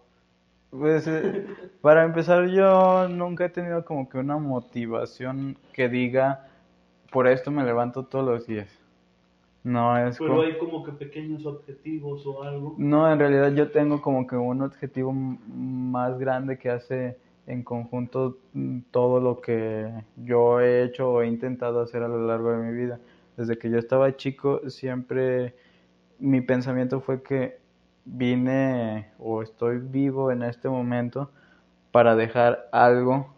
Pues 0.71 1.05
eh, 1.05 1.45
para 1.81 2.03
empezar 2.03 2.47
yo 2.47 3.07
nunca 3.09 3.45
he 3.45 3.49
tenido 3.49 3.85
como 3.85 4.09
que 4.09 4.17
una 4.17 4.39
motivación 4.39 5.55
que 5.71 5.87
diga 5.87 6.49
por 7.11 7.27
esto 7.27 7.51
me 7.51 7.63
levanto 7.63 8.05
todos 8.05 8.25
los 8.25 8.47
días. 8.47 8.69
No 9.63 9.97
es 9.97 10.19
Pero 10.19 10.29
como... 10.29 10.41
hay 10.43 10.57
como 10.57 10.83
que 10.83 10.91
pequeños 10.91 11.45
objetivos 11.45 12.25
o 12.27 12.43
algo. 12.43 12.75
No, 12.77 13.11
en 13.11 13.17
realidad 13.17 13.51
yo 13.53 13.71
tengo 13.71 14.01
como 14.01 14.27
que 14.27 14.35
un 14.35 14.61
objetivo 14.61 15.11
más 15.11 16.19
grande 16.19 16.57
que 16.57 16.69
hace 16.69 17.17
en 17.47 17.63
conjunto 17.63 18.37
mm, 18.53 18.79
todo 18.91 19.19
lo 19.19 19.41
que 19.41 19.91
yo 20.17 20.59
he 20.59 20.83
hecho 20.83 21.09
o 21.09 21.21
he 21.21 21.27
intentado 21.27 21.81
hacer 21.81 22.03
a 22.03 22.07
lo 22.07 22.27
largo 22.27 22.51
de 22.51 22.57
mi 22.57 22.77
vida. 22.77 22.99
Desde 23.37 23.57
que 23.57 23.69
yo 23.69 23.77
estaba 23.79 24.15
chico 24.15 24.69
siempre 24.69 25.55
mi 26.19 26.41
pensamiento 26.41 27.01
fue 27.01 27.21
que 27.21 27.59
vine 28.05 29.11
o 29.19 29.41
estoy 29.41 29.79
vivo 29.79 30.31
en 30.31 30.43
este 30.43 30.69
momento 30.69 31.31
para 31.91 32.15
dejar 32.15 32.69
algo 32.71 33.33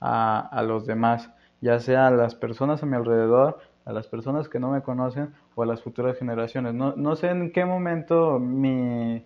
a, 0.00 0.40
a 0.40 0.62
los 0.62 0.86
demás, 0.86 1.30
ya 1.64 1.80
sea 1.80 2.08
a 2.08 2.10
las 2.10 2.34
personas 2.34 2.82
a 2.82 2.86
mi 2.86 2.96
alrededor, 2.96 3.58
a 3.84 3.92
las 3.92 4.06
personas 4.06 4.48
que 4.48 4.60
no 4.60 4.70
me 4.70 4.82
conocen 4.82 5.34
o 5.54 5.62
a 5.62 5.66
las 5.66 5.82
futuras 5.82 6.18
generaciones. 6.18 6.74
No, 6.74 6.94
no 6.96 7.16
sé 7.16 7.28
en 7.30 7.50
qué 7.52 7.64
momento 7.64 8.38
mi, 8.38 9.24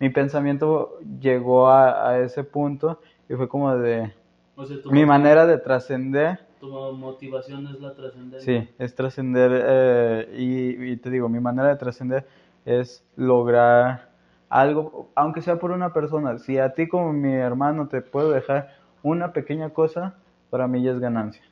mi 0.00 0.10
pensamiento 0.10 0.98
llegó 1.20 1.68
a, 1.68 2.10
a 2.10 2.18
ese 2.20 2.44
punto 2.44 3.00
y 3.28 3.34
fue 3.34 3.48
como 3.48 3.76
de 3.76 4.12
O 4.56 4.64
sea, 4.66 4.82
tu 4.82 4.90
mi 4.90 5.04
manera 5.06 5.46
de 5.46 5.58
trascender. 5.58 6.40
Tu 6.60 6.68
motivación 6.68 7.66
es 7.68 7.80
la 7.80 7.94
trascendencia. 7.94 8.60
Sí, 8.62 8.68
es 8.78 8.94
trascender 8.94 9.50
eh, 9.54 10.28
y, 10.36 10.92
y 10.92 10.96
te 10.96 11.10
digo, 11.10 11.28
mi 11.28 11.40
manera 11.40 11.68
de 11.68 11.76
trascender 11.76 12.26
es 12.64 13.04
lograr 13.16 14.08
algo, 14.48 15.08
aunque 15.14 15.42
sea 15.42 15.58
por 15.58 15.70
una 15.70 15.92
persona. 15.92 16.38
Si 16.38 16.58
a 16.58 16.74
ti 16.74 16.88
como 16.88 17.12
mi 17.12 17.32
hermano 17.34 17.88
te 17.88 18.00
puedo 18.02 18.30
dejar 18.30 18.70
una 19.02 19.32
pequeña 19.32 19.70
cosa, 19.70 20.14
para 20.50 20.66
mí 20.68 20.82
ya 20.82 20.92
es 20.92 21.00
ganancia. 21.00 21.42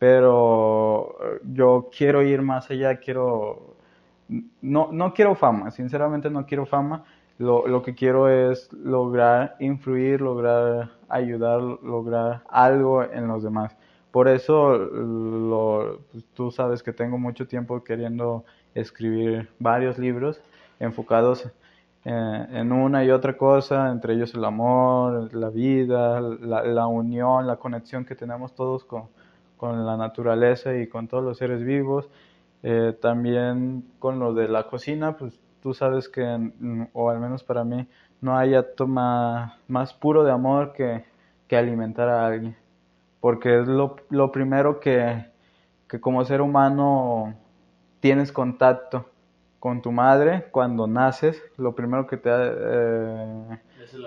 Pero 0.00 1.16
eh, 1.20 1.40
yo 1.52 1.90
quiero 1.96 2.22
ir 2.22 2.40
más 2.40 2.70
allá, 2.70 2.96
quiero... 2.96 3.76
No, 4.62 4.88
no 4.92 5.12
quiero 5.12 5.34
fama, 5.34 5.70
sinceramente 5.70 6.30
no 6.30 6.46
quiero 6.46 6.64
fama. 6.64 7.04
Lo, 7.36 7.66
lo 7.66 7.82
que 7.82 7.94
quiero 7.94 8.30
es 8.30 8.72
lograr 8.72 9.56
influir, 9.60 10.22
lograr 10.22 10.90
ayudar, 11.10 11.60
lograr 11.60 12.42
algo 12.48 13.02
en 13.02 13.28
los 13.28 13.42
demás. 13.42 13.76
Por 14.10 14.26
eso 14.28 14.74
lo, 14.78 16.00
pues, 16.10 16.24
tú 16.32 16.50
sabes 16.50 16.82
que 16.82 16.94
tengo 16.94 17.18
mucho 17.18 17.46
tiempo 17.46 17.84
queriendo 17.84 18.44
escribir 18.74 19.50
varios 19.58 19.98
libros 19.98 20.40
enfocados 20.78 21.46
eh, 22.06 22.46
en 22.52 22.72
una 22.72 23.04
y 23.04 23.10
otra 23.10 23.36
cosa, 23.36 23.90
entre 23.90 24.14
ellos 24.14 24.32
el 24.34 24.46
amor, 24.46 25.34
la 25.34 25.50
vida, 25.50 26.22
la, 26.22 26.62
la 26.64 26.86
unión, 26.86 27.46
la 27.46 27.56
conexión 27.56 28.06
que 28.06 28.14
tenemos 28.14 28.54
todos 28.54 28.84
con, 28.84 29.08
con 29.60 29.84
la 29.84 29.98
naturaleza 29.98 30.74
y 30.74 30.88
con 30.88 31.06
todos 31.06 31.22
los 31.22 31.36
seres 31.36 31.62
vivos. 31.62 32.08
Eh, 32.62 32.96
también 33.00 33.84
con 33.98 34.18
lo 34.18 34.32
de 34.32 34.48
la 34.48 34.66
cocina, 34.68 35.18
pues 35.18 35.38
tú 35.62 35.74
sabes 35.74 36.08
que, 36.08 36.22
o 36.94 37.10
al 37.10 37.20
menos 37.20 37.44
para 37.44 37.62
mí, 37.62 37.86
no 38.22 38.38
hay 38.38 38.54
acto 38.54 38.86
más, 38.86 39.52
más 39.68 39.92
puro 39.92 40.24
de 40.24 40.32
amor 40.32 40.72
que, 40.72 41.04
que 41.46 41.58
alimentar 41.58 42.08
a 42.08 42.26
alguien. 42.26 42.56
Porque 43.20 43.60
es 43.60 43.68
lo, 43.68 43.96
lo 44.08 44.32
primero 44.32 44.80
que, 44.80 45.26
que 45.86 46.00
como 46.00 46.24
ser 46.24 46.40
humano 46.40 47.34
tienes 48.00 48.32
contacto 48.32 49.10
con 49.58 49.82
tu 49.82 49.92
madre 49.92 50.46
cuando 50.52 50.86
naces, 50.86 51.42
lo 51.58 51.74
primero 51.74 52.06
que 52.06 52.16
te 52.16 52.30
eh, 52.32 53.58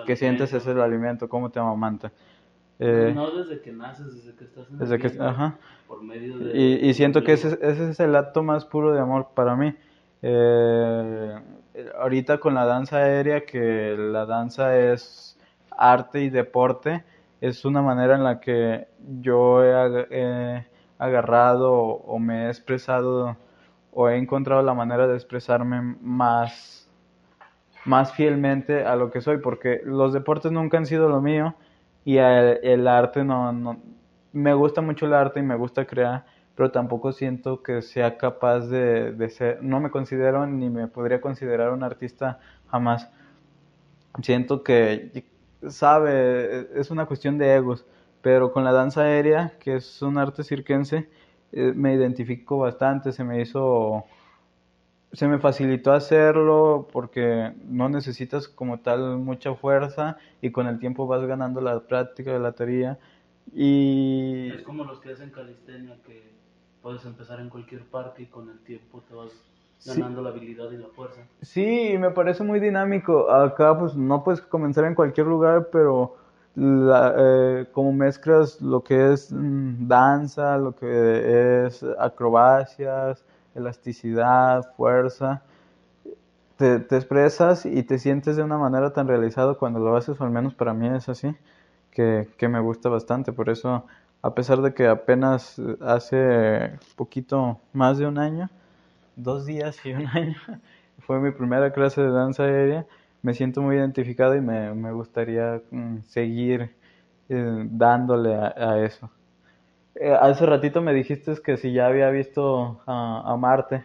que 0.04 0.16
sientes 0.16 0.52
es 0.52 0.66
el 0.66 0.80
alimento, 0.80 1.28
cómo 1.28 1.50
te 1.50 1.60
amamanta. 1.60 2.10
Eh, 2.78 3.12
No 3.14 3.30
desde 3.30 3.60
que 3.60 3.72
naces, 3.72 4.14
desde 4.14 4.36
que 4.36 4.44
estás 4.44 4.68
en 4.68 4.74
el 4.74 4.78
desde 4.80 4.98
que, 4.98 5.22
ajá. 5.22 5.58
por 5.86 6.02
medio 6.02 6.38
de... 6.38 6.58
Y, 6.58 6.88
y 6.88 6.94
siento 6.94 7.22
que 7.22 7.32
ese, 7.34 7.58
ese 7.62 7.90
es 7.90 8.00
el 8.00 8.16
acto 8.16 8.42
más 8.42 8.64
puro 8.64 8.92
de 8.92 9.00
amor 9.00 9.28
para 9.34 9.54
mí. 9.56 9.74
Eh, 10.22 11.34
ahorita 11.98 12.38
con 12.38 12.54
la 12.54 12.64
danza 12.64 12.98
aérea, 12.98 13.44
que 13.44 13.96
la 13.96 14.26
danza 14.26 14.76
es 14.78 15.38
arte 15.70 16.22
y 16.22 16.30
deporte, 16.30 17.04
es 17.40 17.64
una 17.64 17.82
manera 17.82 18.14
en 18.14 18.24
la 18.24 18.40
que 18.40 18.88
yo 19.20 19.62
he, 19.64 19.72
ag- 19.72 20.06
he 20.10 20.66
agarrado 20.98 21.72
o, 21.72 22.14
o 22.14 22.18
me 22.18 22.46
he 22.46 22.48
expresado 22.48 23.36
o 23.92 24.08
he 24.08 24.16
encontrado 24.16 24.62
la 24.62 24.74
manera 24.74 25.06
de 25.06 25.14
expresarme 25.14 25.80
más, 26.00 26.88
más 27.84 28.12
fielmente 28.12 28.84
a 28.84 28.96
lo 28.96 29.10
que 29.12 29.20
soy, 29.20 29.38
porque 29.38 29.80
los 29.84 30.12
deportes 30.12 30.50
nunca 30.50 30.78
han 30.78 30.86
sido 30.86 31.08
lo 31.08 31.20
mío 31.20 31.54
y 32.04 32.18
el, 32.18 32.60
el 32.62 32.88
arte 32.88 33.24
no, 33.24 33.52
no, 33.52 33.80
me 34.32 34.54
gusta 34.54 34.80
mucho 34.80 35.06
el 35.06 35.14
arte 35.14 35.40
y 35.40 35.42
me 35.42 35.56
gusta 35.56 35.86
crear, 35.86 36.24
pero 36.54 36.70
tampoco 36.70 37.12
siento 37.12 37.62
que 37.62 37.82
sea 37.82 38.16
capaz 38.18 38.60
de, 38.68 39.12
de 39.12 39.30
ser, 39.30 39.62
no 39.62 39.80
me 39.80 39.90
considero 39.90 40.46
ni 40.46 40.70
me 40.70 40.88
podría 40.88 41.20
considerar 41.20 41.72
un 41.72 41.82
artista 41.82 42.40
jamás. 42.68 43.08
Siento 44.22 44.62
que, 44.62 45.24
sabe, 45.68 46.68
es 46.78 46.90
una 46.90 47.06
cuestión 47.06 47.38
de 47.38 47.54
egos, 47.56 47.84
pero 48.22 48.52
con 48.52 48.64
la 48.64 48.72
danza 48.72 49.02
aérea, 49.02 49.54
que 49.58 49.76
es 49.76 50.02
un 50.02 50.18
arte 50.18 50.44
circense, 50.44 51.08
eh, 51.52 51.72
me 51.74 51.94
identifico 51.94 52.58
bastante, 52.58 53.12
se 53.12 53.24
me 53.24 53.40
hizo, 53.40 54.04
se 55.14 55.26
me 55.28 55.38
facilitó 55.38 55.92
hacerlo 55.92 56.88
porque 56.92 57.52
no 57.66 57.88
necesitas 57.88 58.48
como 58.48 58.80
tal 58.80 59.18
mucha 59.18 59.54
fuerza 59.54 60.16
y 60.42 60.50
con 60.50 60.66
el 60.66 60.78
tiempo 60.78 61.06
vas 61.06 61.24
ganando 61.26 61.60
la 61.60 61.80
práctica 61.80 62.32
de 62.32 62.40
la 62.40 62.52
teoría 62.52 62.98
y 63.52 64.50
Es 64.50 64.62
como 64.62 64.84
los 64.84 65.00
que 65.00 65.12
hacen 65.12 65.30
calistenia, 65.30 65.96
que 66.06 66.22
puedes 66.82 67.04
empezar 67.04 67.40
en 67.40 67.48
cualquier 67.48 67.82
parque 67.84 68.24
y 68.24 68.26
con 68.26 68.48
el 68.50 68.58
tiempo 68.60 69.02
te 69.08 69.14
vas 69.14 69.30
Sí. 69.78 70.00
ganando 70.00 70.22
la 70.22 70.30
habilidad 70.30 70.70
y 70.70 70.78
la 70.78 70.88
fuerza. 70.88 71.20
Sí, 71.42 71.96
me 71.98 72.10
parece 72.10 72.42
muy 72.42 72.58
dinámico. 72.58 73.30
Acá 73.30 73.78
pues 73.78 73.94
no 73.94 74.24
puedes 74.24 74.40
comenzar 74.40 74.84
en 74.84 74.94
cualquier 74.94 75.26
lugar, 75.26 75.68
pero 75.70 76.16
la, 76.54 77.14
eh, 77.18 77.66
como 77.72 77.92
mezclas 77.92 78.60
lo 78.62 78.82
que 78.82 79.12
es 79.12 79.30
mm, 79.30 79.86
danza, 79.86 80.56
lo 80.56 80.74
que 80.74 81.66
es 81.66 81.84
acrobacias, 81.98 83.24
elasticidad, 83.54 84.72
fuerza, 84.76 85.42
te, 86.56 86.78
te 86.80 86.96
expresas 86.96 87.66
y 87.66 87.82
te 87.82 87.98
sientes 87.98 88.36
de 88.36 88.42
una 88.42 88.58
manera 88.58 88.92
tan 88.92 89.08
realizado 89.08 89.58
cuando 89.58 89.80
lo 89.80 89.96
haces, 89.96 90.20
o 90.20 90.24
al 90.24 90.30
menos 90.30 90.54
para 90.54 90.74
mí 90.74 90.88
es 90.88 91.08
así, 91.08 91.34
que, 91.90 92.28
que 92.38 92.48
me 92.48 92.60
gusta 92.60 92.88
bastante. 92.88 93.32
Por 93.32 93.50
eso 93.50 93.84
a 94.24 94.34
pesar 94.34 94.62
de 94.62 94.72
que 94.72 94.86
apenas 94.86 95.60
hace 95.82 96.78
poquito 96.96 97.60
más 97.74 97.98
de 97.98 98.06
un 98.06 98.16
año, 98.16 98.48
dos 99.16 99.44
días 99.44 99.76
y 99.84 99.92
un 99.92 100.06
año, 100.14 100.36
fue 101.00 101.20
mi 101.20 101.30
primera 101.30 101.74
clase 101.74 102.00
de 102.00 102.10
danza 102.10 102.44
aérea, 102.44 102.86
me 103.20 103.34
siento 103.34 103.60
muy 103.60 103.76
identificado 103.76 104.34
y 104.34 104.40
me, 104.40 104.72
me 104.72 104.92
gustaría 104.92 105.60
mm, 105.70 105.98
seguir 106.04 106.74
eh, 107.28 107.68
dándole 107.70 108.34
a, 108.34 108.82
eso. 108.82 109.10
Eh, 109.96 110.10
hace 110.12 110.44
ratito 110.46 110.82
me 110.82 110.92
dijiste 110.92 111.34
que 111.42 111.56
si 111.56 111.72
ya 111.72 111.86
había 111.86 112.10
visto 112.10 112.80
a, 112.86 113.36
Marte 113.38 113.84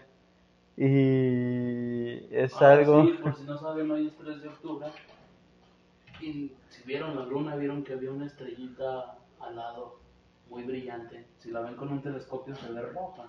y 0.76 2.34
es 2.34 2.54
ah, 2.62 2.72
algo... 2.72 3.04
Sí, 3.04 3.12
por 3.22 3.36
si 3.36 3.44
no 3.44 3.58
saben, 3.58 3.92
hoy 3.92 4.08
es 4.08 4.18
3 4.18 4.42
de 4.42 4.48
octubre 4.48 4.88
y 6.22 6.52
si 6.70 6.84
vieron 6.86 7.16
la 7.16 7.26
luna, 7.26 7.56
vieron 7.56 7.84
que 7.84 7.94
había 7.94 8.12
una 8.12 8.26
estrellita 8.26 9.18
al 9.40 9.56
lado 9.56 10.00
muy 10.50 10.64
brillante. 10.64 11.26
Si 11.40 11.52
la 11.52 11.62
ven 11.62 11.76
con 11.76 11.92
un 11.92 12.02
telescopio 12.02 12.56
se 12.56 12.72
ve 12.72 12.82
roja. 12.82 13.24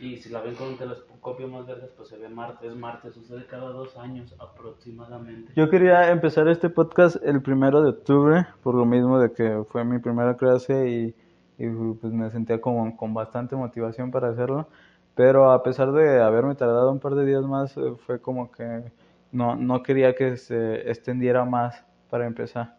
Y 0.00 0.16
si 0.16 0.28
la 0.28 0.40
ven 0.40 0.54
con 0.54 0.68
un 0.68 0.76
telescopio 0.76 1.48
más 1.48 1.66
verde, 1.66 1.88
pues 1.96 2.08
se 2.08 2.16
ve 2.18 2.28
Marte. 2.28 2.66
Es 2.66 2.74
Marte, 2.74 3.12
sucede 3.12 3.46
cada 3.46 3.70
dos 3.70 3.96
años 3.96 4.34
aproximadamente. 4.38 5.52
Yo 5.54 5.70
quería 5.70 6.10
empezar 6.10 6.48
este 6.48 6.68
podcast 6.68 7.16
el 7.24 7.42
primero 7.42 7.82
de 7.82 7.90
octubre, 7.90 8.46
por 8.62 8.74
lo 8.74 8.84
mismo 8.84 9.18
de 9.18 9.32
que 9.32 9.64
fue 9.68 9.84
mi 9.84 9.98
primera 9.98 10.36
clase 10.36 10.88
y, 10.88 11.14
pues 11.56 12.12
me 12.12 12.30
sentía 12.30 12.60
como, 12.60 12.96
con 12.96 13.14
bastante 13.14 13.56
motivación 13.56 14.10
para 14.10 14.28
hacerlo. 14.28 14.68
Pero 15.14 15.52
a 15.52 15.62
pesar 15.62 15.92
de 15.92 16.20
haberme 16.20 16.54
tardado 16.54 16.90
un 16.90 16.98
par 16.98 17.14
de 17.14 17.24
días 17.24 17.44
más, 17.44 17.76
eh, 17.76 17.94
fue 18.06 18.20
como 18.20 18.50
que 18.50 18.82
no, 19.30 19.54
no 19.54 19.82
quería 19.82 20.14
que 20.14 20.36
se 20.36 20.90
extendiera 20.90 21.44
más 21.44 21.84
para 22.10 22.26
empezar. 22.26 22.76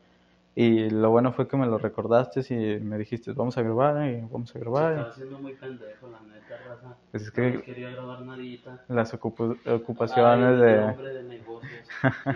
Y 0.57 0.89
lo 0.89 1.09
bueno 1.09 1.33
fue 1.33 1.49
que 1.49 1.57
me 1.57 1.65
lo 1.65 1.77
recordaste 1.77 2.41
y 2.53 2.79
me 2.79 2.97
dijiste, 2.97 3.33
vamos 3.33 3.57
a 3.57 3.61
grabar 3.61 4.07
y 4.09 4.21
vamos 4.21 4.55
a 4.55 4.59
grabar. 4.59 4.91
estaba 4.93 5.09
haciendo 5.09 5.39
muy 5.39 5.53
pendejo, 5.53 6.07
la 6.09 6.21
neta, 6.21 6.55
raza. 6.65 6.95
Pues 7.11 7.23
es 7.23 7.31
que 7.31 7.51
no 7.51 7.61
quería 7.61 7.89
grabar 7.89 8.21
nadita. 8.21 8.81
Las 8.87 9.13
ocupaciones 9.13 10.59
de... 10.61 10.79
hombre 10.79 11.13
de 11.13 11.23
negocios, 11.23 11.89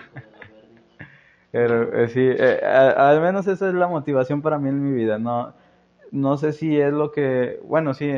Pero 1.51 1.97
eh, 1.97 2.09
sí, 2.09 2.21
eh, 2.21 2.61
al 2.63 3.21
menos 3.21 3.47
esa 3.47 3.69
es 3.69 3.73
la 3.73 3.87
motivación 3.87 4.41
para 4.41 4.59
mí 4.59 4.69
en 4.69 4.83
mi 4.83 4.91
vida. 4.91 5.17
No, 5.17 5.53
no 6.11 6.37
sé 6.37 6.53
si 6.53 6.79
es 6.79 6.93
lo 6.93 7.11
que, 7.11 7.59
bueno, 7.63 7.93
sí, 7.93 8.11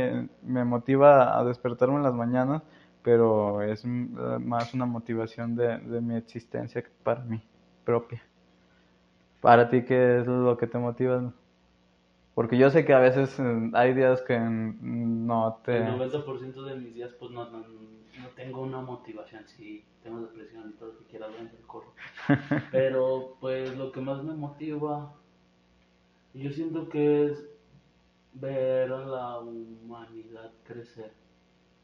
me 0.43 0.65
motiva 0.65 1.37
a 1.37 1.43
despertarme 1.43 1.95
en 1.97 2.03
las 2.03 2.13
mañanas, 2.13 2.63
pero 3.03 3.61
es 3.61 3.83
más 3.85 4.73
una 4.73 4.85
motivación 4.85 5.55
de, 5.55 5.77
de 5.79 6.01
mi 6.01 6.15
existencia 6.15 6.83
para 7.03 7.21
mí 7.23 7.41
propia. 7.83 8.23
Para 9.41 9.69
ti, 9.69 9.83
¿qué 9.83 10.19
es 10.19 10.27
lo 10.27 10.55
que 10.57 10.67
te 10.67 10.77
motiva? 10.77 11.33
Porque 12.35 12.57
yo 12.57 12.69
sé 12.69 12.85
que 12.85 12.93
a 12.93 12.99
veces 12.99 13.37
eh, 13.39 13.71
hay 13.73 13.93
días 13.93 14.21
que 14.21 14.39
no 14.39 15.59
te... 15.65 15.77
El 15.77 15.99
90% 15.99 16.63
de 16.63 16.75
mis 16.75 16.93
días 16.93 17.11
pues 17.19 17.31
no, 17.31 17.49
no, 17.49 17.63
tengo 18.35 18.61
una 18.61 18.81
motivación, 18.81 19.43
sí, 19.47 19.83
tengo 20.01 20.21
depresión 20.21 20.69
y 20.69 20.73
todo 20.73 20.93
lo 20.93 20.97
que 20.99 21.05
quiera 21.05 21.27
dentro 21.27 21.57
del 21.57 21.67
corro. 21.67 21.93
Pero 22.71 23.35
pues 23.41 23.75
lo 23.77 23.91
que 23.91 23.99
más 23.99 24.23
me 24.23 24.33
motiva, 24.33 25.13
yo 26.33 26.51
siento 26.51 26.87
que 26.87 27.25
es 27.25 27.50
ver 28.33 28.91
a 28.91 29.05
la 29.05 29.39
humanidad 29.39 30.51
crecer 30.63 31.13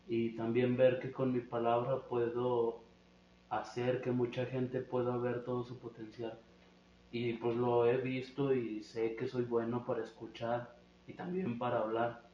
y 0.07 0.35
también 0.35 0.77
ver 0.77 0.99
que 0.99 1.11
con 1.11 1.33
mi 1.33 1.41
palabra 1.41 1.99
puedo 2.07 2.79
hacer 3.49 4.01
que 4.01 4.11
mucha 4.11 4.45
gente 4.45 4.81
pueda 4.81 5.17
ver 5.17 5.43
todo 5.43 5.63
su 5.63 5.77
potencial 5.77 6.37
y 7.11 7.33
pues 7.33 7.55
lo 7.55 7.85
he 7.85 7.97
visto 7.97 8.53
y 8.53 8.83
sé 8.83 9.15
que 9.15 9.27
soy 9.27 9.43
bueno 9.43 9.85
para 9.85 10.03
escuchar 10.03 10.75
y 11.07 11.13
también 11.13 11.57
para 11.57 11.79
hablar 11.79 12.27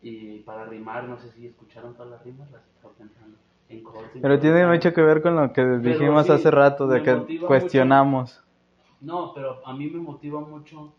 y 0.00 0.40
para 0.40 0.64
rimar, 0.64 1.04
no 1.04 1.18
sé 1.18 1.30
si 1.30 1.46
escucharon 1.46 1.94
todas 1.94 2.10
las 2.10 2.24
rimas, 2.24 2.50
las 2.50 2.62
estaba 2.66 2.92
pensando. 2.94 3.36
En 3.68 3.82
Pero 4.20 4.38
tiene 4.38 4.66
mucho 4.66 4.92
que 4.92 5.00
ver 5.00 5.22
con 5.22 5.36
lo 5.36 5.52
que 5.52 5.64
dijimos 5.78 6.28
hace 6.28 6.50
rato, 6.50 6.86
de 6.86 7.02
que 7.02 7.40
cuestionamos. 7.46 8.42
No, 9.00 9.32
pero 9.34 9.66
a 9.66 9.72
mí 9.72 9.88
me 9.88 9.98
motiva 9.98 10.40
mucho. 10.40 10.92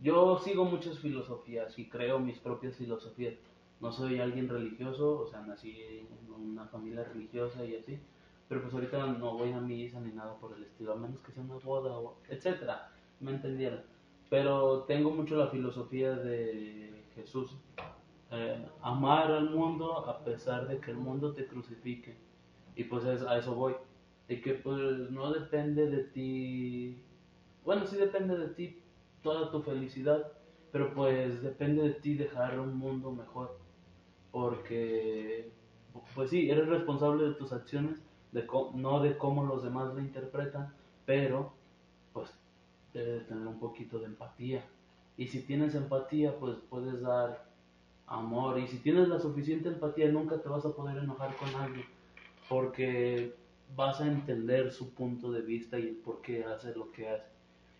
Yo 0.00 0.38
sigo 0.38 0.64
muchas 0.64 0.98
filosofías 1.00 1.76
y 1.76 1.88
creo 1.88 2.20
mis 2.20 2.38
propias 2.38 2.76
filosofías. 2.76 3.34
No 3.80 3.90
soy 3.90 4.20
alguien 4.20 4.48
religioso, 4.48 5.20
o 5.20 5.26
sea, 5.26 5.40
nací 5.40 5.76
en 5.80 6.32
una 6.32 6.66
familia 6.66 7.04
religiosa 7.04 7.64
y 7.64 7.76
así, 7.76 7.98
pero 8.48 8.62
pues 8.62 8.74
ahorita 8.74 9.06
no 9.06 9.36
voy 9.36 9.52
a 9.52 9.60
misa 9.60 10.00
ni 10.00 10.12
nada 10.12 10.36
por 10.36 10.52
el 10.56 10.64
estilo, 10.64 10.92
a 10.92 10.96
menos 10.96 11.20
que 11.22 11.32
sea 11.32 11.42
una 11.42 11.56
boda, 11.56 11.96
o 11.96 12.16
etcétera, 12.28 12.90
me 13.20 13.32
entendieron. 13.32 13.82
Pero 14.30 14.84
tengo 14.84 15.10
mucho 15.10 15.36
la 15.36 15.48
filosofía 15.48 16.14
de 16.14 17.04
Jesús, 17.14 17.56
eh, 18.30 18.66
amar 18.82 19.32
al 19.32 19.50
mundo 19.50 20.08
a 20.08 20.24
pesar 20.24 20.68
de 20.68 20.78
que 20.78 20.90
el 20.92 20.98
mundo 20.98 21.34
te 21.34 21.46
crucifique. 21.46 22.16
Y 22.76 22.84
pues 22.84 23.04
a 23.04 23.38
eso 23.38 23.54
voy. 23.54 23.74
Y 24.28 24.40
que 24.40 24.54
pues 24.54 25.10
no 25.10 25.32
depende 25.32 25.88
de 25.90 26.04
ti, 26.04 27.02
bueno, 27.64 27.86
sí 27.86 27.96
depende 27.96 28.36
de 28.36 28.48
ti 28.48 28.82
toda 29.22 29.50
tu 29.50 29.62
felicidad, 29.62 30.32
pero 30.72 30.94
pues 30.94 31.42
depende 31.42 31.82
de 31.82 31.94
ti 31.94 32.14
dejar 32.14 32.58
un 32.60 32.76
mundo 32.76 33.10
mejor. 33.10 33.58
Porque, 34.30 35.50
pues 36.14 36.30
sí, 36.30 36.50
eres 36.50 36.68
responsable 36.68 37.24
de 37.24 37.34
tus 37.34 37.52
acciones 37.52 38.02
de 38.32 38.46
no 38.74 39.00
de 39.00 39.16
cómo 39.16 39.44
los 39.44 39.62
demás 39.62 39.94
lo 39.94 40.00
interpretan, 40.00 40.74
pero 41.06 41.52
pues 42.12 42.30
debes 42.92 43.26
tener 43.26 43.46
un 43.46 43.58
poquito 43.58 43.98
de 43.98 44.06
empatía. 44.06 44.64
Y 45.16 45.26
si 45.26 45.42
tienes 45.42 45.74
empatía, 45.74 46.38
pues 46.38 46.56
puedes 46.68 47.00
dar 47.00 47.48
amor. 48.06 48.58
Y 48.58 48.66
si 48.66 48.78
tienes 48.78 49.08
la 49.08 49.18
suficiente 49.18 49.68
empatía, 49.68 50.10
nunca 50.10 50.40
te 50.40 50.48
vas 50.48 50.64
a 50.64 50.72
poder 50.72 50.98
enojar 50.98 51.34
con 51.36 51.48
alguien, 51.60 51.86
porque 52.48 53.34
vas 53.74 54.00
a 54.00 54.06
entender 54.06 54.72
su 54.72 54.94
punto 54.94 55.30
de 55.32 55.42
vista 55.42 55.78
y 55.78 55.88
el 55.88 55.96
por 55.96 56.20
qué 56.20 56.44
hace 56.44 56.74
lo 56.74 56.90
que 56.92 57.08
hace. 57.08 57.37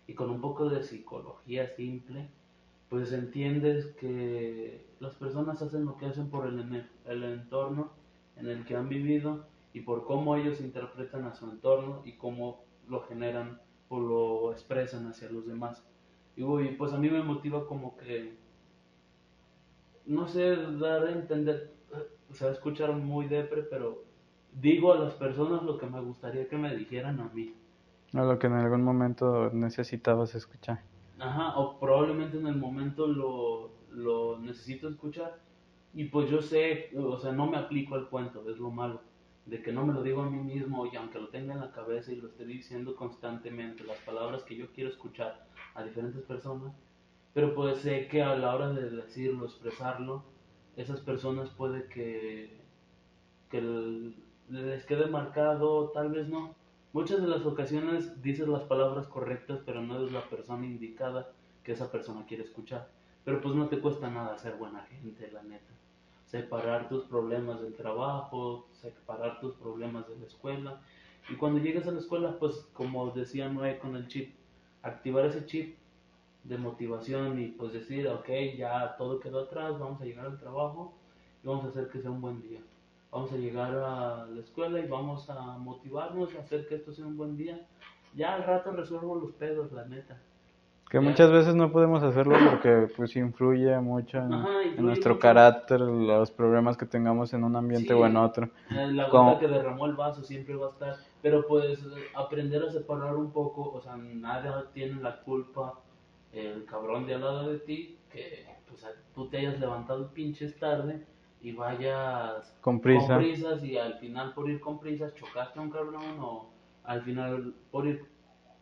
Y 0.08 0.14
con 0.14 0.30
un 0.30 0.40
poco 0.40 0.68
de 0.68 0.82
psicología 0.82 1.68
simple, 1.76 2.28
pues 2.88 3.12
entiendes 3.12 3.86
que 4.00 4.84
las 4.98 5.14
personas 5.14 5.62
hacen 5.62 5.84
lo 5.84 5.96
que 5.96 6.06
hacen 6.06 6.30
por 6.30 6.48
el, 6.48 6.86
el 7.04 7.22
entorno 7.22 7.92
en 8.36 8.48
el 8.48 8.64
que 8.64 8.74
han 8.74 8.88
vivido 8.88 9.44
y 9.72 9.82
por 9.82 10.04
cómo 10.04 10.34
ellos 10.34 10.60
interpretan 10.60 11.24
a 11.24 11.34
su 11.34 11.48
entorno 11.48 12.02
y 12.04 12.12
cómo 12.12 12.64
lo 12.88 13.02
generan 13.02 13.60
o 13.88 14.00
lo 14.00 14.52
expresan 14.52 15.06
hacia 15.06 15.30
los 15.30 15.46
demás. 15.46 15.84
Y 16.36 16.44
pues 16.76 16.92
a 16.92 16.98
mí 16.98 17.10
me 17.10 17.22
motiva 17.22 17.66
como 17.66 17.96
que, 17.96 18.36
no 20.06 20.26
sé, 20.26 20.56
dar 20.78 21.04
a 21.04 21.12
entender, 21.12 21.72
o 22.30 22.34
sea, 22.34 22.50
escuchar 22.50 22.92
muy 22.92 23.26
depre, 23.26 23.62
pero 23.62 24.04
digo 24.52 24.92
a 24.92 24.98
las 24.98 25.14
personas 25.14 25.62
lo 25.64 25.78
que 25.78 25.86
me 25.86 26.00
gustaría 26.00 26.48
que 26.48 26.56
me 26.56 26.74
dijeran 26.76 27.20
a 27.20 27.28
mí. 27.34 27.54
A 28.14 28.22
lo 28.22 28.38
que 28.38 28.46
en 28.46 28.54
algún 28.54 28.82
momento 28.82 29.50
necesitabas 29.52 30.34
escuchar. 30.34 30.82
Ajá, 31.18 31.58
o 31.58 31.78
probablemente 31.78 32.38
en 32.38 32.46
el 32.46 32.56
momento 32.56 33.06
lo, 33.06 33.72
lo 33.90 34.38
necesito 34.38 34.88
escuchar. 34.88 35.40
Y 35.94 36.04
pues 36.04 36.30
yo 36.30 36.40
sé, 36.40 36.90
o 36.96 37.18
sea, 37.18 37.32
no 37.32 37.46
me 37.46 37.58
aplico 37.58 37.94
al 37.94 38.08
cuento, 38.08 38.48
es 38.48 38.58
lo 38.58 38.70
malo 38.70 39.00
de 39.48 39.62
que 39.62 39.72
no 39.72 39.86
me 39.86 39.94
lo 39.94 40.02
digo 40.02 40.20
a 40.22 40.30
mí 40.30 40.38
mismo 40.38 40.84
y 40.86 40.94
aunque 40.96 41.18
lo 41.18 41.28
tenga 41.28 41.54
en 41.54 41.60
la 41.60 41.72
cabeza 41.72 42.12
y 42.12 42.16
lo 42.16 42.28
esté 42.28 42.44
diciendo 42.44 42.94
constantemente, 42.94 43.82
las 43.84 43.96
palabras 44.00 44.42
que 44.42 44.56
yo 44.56 44.70
quiero 44.72 44.90
escuchar 44.90 45.46
a 45.74 45.82
diferentes 45.82 46.22
personas, 46.22 46.74
pero 47.32 47.54
pues 47.54 47.78
sé 47.78 48.08
que 48.08 48.22
a 48.22 48.36
la 48.36 48.54
hora 48.54 48.70
de 48.72 48.90
decirlo, 48.90 49.46
expresarlo, 49.46 50.24
esas 50.76 51.00
personas 51.00 51.48
puede 51.50 51.88
que, 51.88 52.60
que 53.50 54.12
les 54.50 54.84
quede 54.84 55.06
marcado, 55.06 55.90
tal 55.92 56.10
vez 56.10 56.28
no. 56.28 56.54
Muchas 56.92 57.20
de 57.20 57.28
las 57.28 57.44
ocasiones 57.44 58.22
dices 58.22 58.48
las 58.48 58.62
palabras 58.62 59.06
correctas, 59.06 59.60
pero 59.64 59.82
no 59.82 60.04
es 60.04 60.12
la 60.12 60.28
persona 60.28 60.66
indicada 60.66 61.32
que 61.62 61.72
esa 61.72 61.90
persona 61.90 62.24
quiere 62.26 62.44
escuchar. 62.44 62.88
Pero 63.24 63.40
pues 63.40 63.54
no 63.54 63.68
te 63.68 63.80
cuesta 63.80 64.10
nada 64.10 64.38
ser 64.38 64.56
buena 64.56 64.82
gente, 64.82 65.30
la 65.30 65.42
neta 65.42 65.78
separar 66.28 66.88
tus 66.88 67.04
problemas 67.04 67.62
del 67.62 67.74
trabajo, 67.74 68.68
separar 68.72 69.40
tus 69.40 69.54
problemas 69.54 70.06
de 70.08 70.18
la 70.18 70.26
escuela. 70.26 70.80
Y 71.30 71.36
cuando 71.36 71.58
llegues 71.58 71.86
a 71.86 71.90
la 71.90 72.00
escuela, 72.00 72.38
pues 72.38 72.66
como 72.74 73.10
decía 73.10 73.48
Noé 73.48 73.78
con 73.78 73.96
el 73.96 74.08
chip, 74.08 74.34
activar 74.82 75.24
ese 75.24 75.46
chip 75.46 75.76
de 76.44 76.58
motivación 76.58 77.40
y 77.40 77.46
pues 77.46 77.72
decir, 77.72 78.08
ok, 78.08 78.28
ya 78.56 78.96
todo 78.96 79.20
quedó 79.20 79.40
atrás, 79.40 79.78
vamos 79.78 80.00
a 80.00 80.04
llegar 80.04 80.26
al 80.26 80.38
trabajo 80.38 80.94
y 81.42 81.46
vamos 81.46 81.64
a 81.64 81.68
hacer 81.68 81.88
que 81.88 82.00
sea 82.00 82.10
un 82.10 82.20
buen 82.20 82.42
día. 82.42 82.60
Vamos 83.10 83.32
a 83.32 83.36
llegar 83.36 83.74
a 83.74 84.26
la 84.26 84.40
escuela 84.40 84.78
y 84.80 84.86
vamos 84.86 85.30
a 85.30 85.56
motivarnos 85.56 86.34
a 86.34 86.40
hacer 86.40 86.68
que 86.68 86.74
esto 86.74 86.92
sea 86.92 87.06
un 87.06 87.16
buen 87.16 87.36
día. 87.36 87.66
Ya 88.14 88.34
al 88.34 88.44
rato 88.44 88.70
resuelvo 88.72 89.14
los 89.14 89.32
pedos, 89.32 89.72
la 89.72 89.86
neta. 89.86 90.20
Que 90.90 91.00
muchas 91.00 91.30
veces 91.30 91.54
no 91.54 91.70
podemos 91.70 92.02
hacerlo 92.02 92.36
porque 92.48 92.88
pues 92.96 93.14
influye 93.16 93.78
mucho 93.78 94.18
en, 94.18 94.82
nuestro 94.82 95.18
carácter, 95.18 95.80
los 95.80 96.30
problemas 96.30 96.78
que 96.78 96.86
tengamos 96.86 97.34
en 97.34 97.44
un 97.44 97.56
ambiente 97.56 97.92
o 97.92 98.06
en 98.06 98.16
otro. 98.16 98.48
La 98.70 99.08
gota 99.08 99.38
que 99.38 99.48
derramó 99.48 99.84
el 99.84 99.94
vaso 99.94 100.22
siempre 100.22 100.54
va 100.56 100.68
a 100.68 100.70
estar, 100.70 100.96
pero 101.20 101.46
pues 101.46 101.78
aprender 102.14 102.62
a 102.62 102.70
separar 102.70 103.16
un 103.16 103.32
poco, 103.32 103.70
o 103.70 103.80
sea, 103.82 103.96
nadie 103.96 104.50
tiene 104.72 105.02
la 105.02 105.20
culpa 105.20 105.74
el 106.32 106.64
cabrón 106.64 107.06
de 107.06 107.14
al 107.14 107.20
lado 107.20 107.50
de 107.50 107.58
ti, 107.58 107.98
que 108.10 108.46
pues 108.66 108.86
tú 109.14 109.28
te 109.28 109.38
hayas 109.38 109.60
levantado 109.60 110.08
pinches 110.14 110.58
tarde 110.58 111.04
y 111.40 111.52
vayas 111.52 112.54
con, 112.60 112.80
prisa. 112.80 113.16
prisas 113.16 113.62
y 113.62 113.78
al 113.78 113.94
final 113.98 114.34
por 114.34 114.50
ir 114.50 114.60
con 114.60 114.78
prisas 114.80 115.14
chocaste 115.14 115.58
a 115.58 115.62
un 115.62 115.70
cabrón 115.70 116.18
o 116.20 116.50
al 116.84 117.02
final 117.02 117.54
por 117.70 117.86
ir 117.86 118.04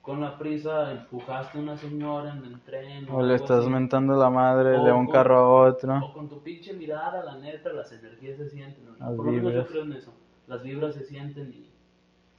con 0.07 0.21
la 0.21 0.39
prisa 0.39 0.93
empujaste 0.93 1.59
a 1.59 1.61
una 1.61 1.77
señora 1.77 2.33
en 2.33 2.45
el 2.45 2.61
tren. 2.61 3.09
O, 3.11 3.23
le 3.23 3.35
estás 3.35 3.67
mentando 3.67 4.15
la 4.15 4.31
madre 4.31 4.79
de 4.79 4.93
un 4.93 5.09
carro 5.09 5.37
a 5.37 5.69
otro. 5.69 5.99
O 5.99 6.13
con 6.13 6.29
tu 6.29 6.41
pinche 6.43 6.73
mirada, 6.75 7.25
la 7.25 7.37
neta, 7.39 7.73
las 7.73 7.91
energías 7.91 8.37
se 8.37 8.49
sienten. 8.49 8.85
Por 8.99 9.27
lo 9.27 9.33
menos 9.33 9.53
yo 9.53 9.67
creo 9.67 9.83
en 9.83 9.95
eso. 9.95 10.15
Las 10.47 10.63
vibras 10.63 10.95
se 10.95 11.05
sienten 11.05 11.53
y 11.53 11.73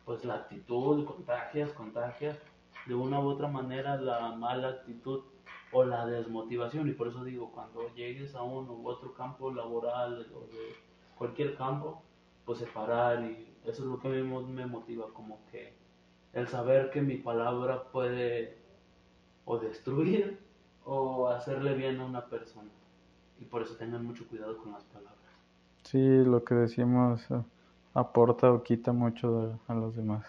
pues 0.05 0.23
la 0.23 0.35
actitud 0.35 1.03
contagias, 1.03 1.71
contagias. 1.71 2.39
De 2.85 2.95
una 2.95 3.19
u 3.19 3.27
otra 3.27 3.49
manera 3.49 3.97
la 3.97 4.31
mala 4.31 4.69
actitud 4.69 5.23
o 5.71 5.83
la 5.83 6.05
desmotivación. 6.05 6.87
Y 6.87 6.93
por 6.93 7.07
eso 7.07 7.23
digo, 7.23 7.51
cuando 7.51 7.93
llegues 7.95 8.35
a 8.35 8.43
uno 8.43 8.73
u 8.73 8.87
otro 8.87 9.13
campo 9.13 9.51
laboral 9.53 10.27
o 10.33 10.41
de 10.41 10.75
cualquier 11.17 11.55
campo, 11.55 12.01
pues 12.45 12.59
separar 12.59 13.23
y 13.23 13.47
eso 13.65 13.83
es 13.83 13.89
lo 13.89 13.99
que 13.99 14.07
me 14.07 14.65
motiva, 14.65 15.07
como 15.13 15.39
que 15.51 15.73
el 16.33 16.47
saber 16.47 16.89
que 16.89 17.01
mi 17.01 17.17
palabra 17.17 17.83
puede 17.91 18.57
o 19.45 19.57
destruir 19.57 20.39
o 20.85 21.27
hacerle 21.27 21.73
bien 21.73 21.99
a 21.99 22.05
una 22.05 22.25
persona. 22.25 22.69
Y 23.39 23.45
por 23.45 23.61
eso 23.61 23.75
tengan 23.75 24.05
mucho 24.05 24.27
cuidado 24.27 24.57
con 24.57 24.71
las 24.71 24.83
palabras. 24.85 25.17
Sí, 25.83 25.99
lo 25.99 26.43
que 26.43 26.55
decimos 26.55 27.29
eh, 27.31 27.41
aporta 27.93 28.51
o 28.51 28.63
quita 28.63 28.93
mucho 28.93 29.59
a 29.67 29.73
los 29.73 29.95
demás. 29.95 30.25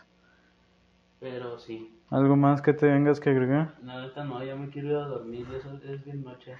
Pero 1.21 1.59
sí. 1.59 1.98
¿Algo 2.11 2.37
más 2.37 2.63
que 2.63 2.73
te 2.73 2.87
vengas 2.87 3.21
que 3.21 3.31
agregar? 3.31 3.75
Nada, 3.83 4.25
no, 4.25 4.43
ya 4.43 4.57
me 4.57 4.71
quiero 4.71 4.89
ir 4.89 4.97
a 4.97 5.07
dormir, 5.07 5.47
eso 5.55 5.79
es 5.85 6.05
bien 6.05 6.25
noche. 6.25 6.55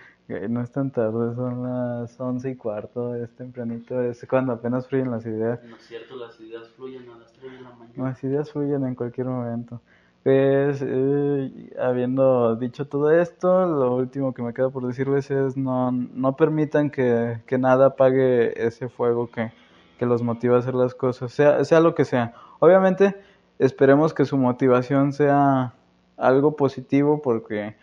No 0.51 0.61
es 0.61 0.71
tan 0.71 0.91
tarde, 0.91 1.35
son 1.35 1.63
las 1.63 2.21
once 2.21 2.51
y 2.51 2.57
cuarto, 2.57 3.15
es 3.15 3.31
tempranito, 3.35 4.03
es 4.03 4.27
cuando 4.29 4.53
apenas 4.53 4.87
fluyen 4.87 5.11
las 5.11 5.25
ideas. 5.25 5.59
No 5.65 5.77
es 5.77 5.83
cierto, 5.83 6.17
las 6.17 6.39
ideas 6.39 6.69
fluyen 6.77 7.09
a 7.11 7.17
las 7.17 7.33
tres 7.33 7.53
de 7.53 7.61
la 7.63 7.71
mañana. 7.71 8.11
Las 8.11 8.23
ideas 8.23 8.53
fluyen 8.53 8.85
en 8.85 8.95
cualquier 8.95 9.27
momento. 9.27 9.81
Pues, 10.23 10.83
eh, 10.85 11.71
habiendo 11.81 12.57
dicho 12.57 12.87
todo 12.87 13.11
esto, 13.11 13.65
lo 13.65 13.97
último 13.97 14.35
que 14.35 14.43
me 14.43 14.53
queda 14.53 14.69
por 14.69 14.87
decirles 14.87 15.31
es 15.31 15.57
no, 15.57 15.91
no 15.93 16.37
permitan 16.37 16.91
que, 16.91 17.41
que 17.47 17.57
nada 17.57 17.87
apague 17.87 18.67
ese 18.67 18.91
fuego 18.91 19.31
que, 19.31 19.51
que 19.99 20.05
los 20.05 20.23
motiva 20.23 20.57
a 20.57 20.59
hacer 20.59 20.75
las 20.75 20.95
cosas, 20.95 21.33
sea, 21.33 21.65
sea 21.65 21.81
lo 21.81 21.95
que 21.95 22.05
sea. 22.05 22.35
Obviamente, 22.59 23.17
esperemos 23.59 24.15
que 24.15 24.25
su 24.25 24.37
motivación 24.37 25.13
sea 25.13 25.75
algo 26.17 26.57
positivo 26.57 27.23
porque 27.23 27.77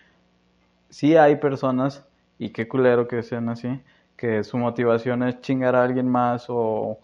sí 0.89 1.15
hay 1.15 1.37
personas, 1.37 2.07
y 2.37 2.49
qué 2.49 2.67
culero 2.67 3.07
que 3.07 3.23
sean 3.23 3.49
así, 3.49 3.81
que 4.17 4.43
su 4.43 4.57
motivación 4.57 5.23
es 5.23 5.41
chingar 5.41 5.75
a 5.75 5.83
alguien 5.83 6.09
más 6.09 6.45
o, 6.49 6.99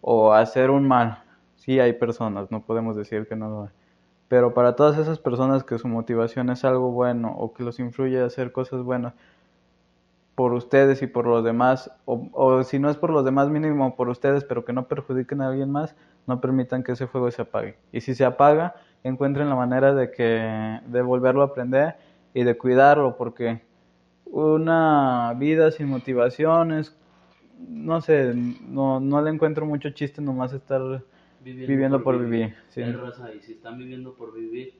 o 0.00 0.32
hacer 0.32 0.70
un 0.70 0.86
mal. 0.86 1.22
Sí 1.56 1.80
hay 1.80 1.92
personas, 1.92 2.50
no 2.50 2.62
podemos 2.62 2.96
decir 2.96 3.26
que 3.28 3.36
no 3.36 3.48
lo 3.48 3.62
hay. 3.64 3.70
Pero 4.28 4.54
para 4.54 4.76
todas 4.76 4.98
esas 4.98 5.18
personas 5.18 5.64
que 5.64 5.78
su 5.78 5.88
motivación 5.88 6.50
es 6.50 6.64
algo 6.64 6.90
bueno 6.90 7.34
o 7.38 7.52
que 7.54 7.62
los 7.62 7.78
influye 7.78 8.20
a 8.20 8.26
hacer 8.26 8.52
cosas 8.52 8.82
buenas 8.82 9.14
por 10.34 10.52
ustedes 10.52 11.02
y 11.02 11.06
por 11.08 11.26
los 11.26 11.42
demás, 11.42 11.90
o, 12.04 12.28
o 12.32 12.62
si 12.62 12.78
no 12.78 12.90
es 12.90 12.96
por 12.96 13.10
los 13.10 13.24
demás 13.24 13.48
mínimo 13.48 13.96
por 13.96 14.08
ustedes, 14.08 14.44
pero 14.44 14.64
que 14.64 14.72
no 14.72 14.86
perjudiquen 14.86 15.40
a 15.40 15.48
alguien 15.48 15.72
más, 15.72 15.96
no 16.28 16.40
permitan 16.40 16.84
que 16.84 16.92
ese 16.92 17.08
fuego 17.08 17.30
se 17.30 17.42
apague. 17.42 17.76
Y 17.90 18.00
si 18.00 18.14
se 18.14 18.24
apaga, 18.24 18.76
encuentren 19.02 19.48
la 19.48 19.56
manera 19.56 19.94
de 19.94 20.12
que 20.12 20.80
de 20.86 21.02
volverlo 21.02 21.42
a 21.42 21.52
prender 21.52 21.96
y 22.34 22.44
de 22.44 22.56
cuidarlo 22.56 23.16
porque 23.16 23.62
una 24.26 25.34
vida 25.36 25.70
sin 25.72 25.88
motivaciones 25.88 26.94
no 27.58 28.00
sé, 28.00 28.34
no, 28.34 29.00
no 29.00 29.22
le 29.22 29.30
encuentro 29.30 29.66
mucho 29.66 29.90
chiste 29.90 30.22
nomás 30.22 30.52
estar 30.52 31.02
viviendo, 31.42 32.02
por, 32.02 32.18
vivir. 32.18 32.54
Sí. 32.68 32.82
y 32.82 33.40
si 33.40 33.52
están 33.52 33.78
viviendo 33.78 34.14
por 34.14 34.32
vivir, 34.32 34.74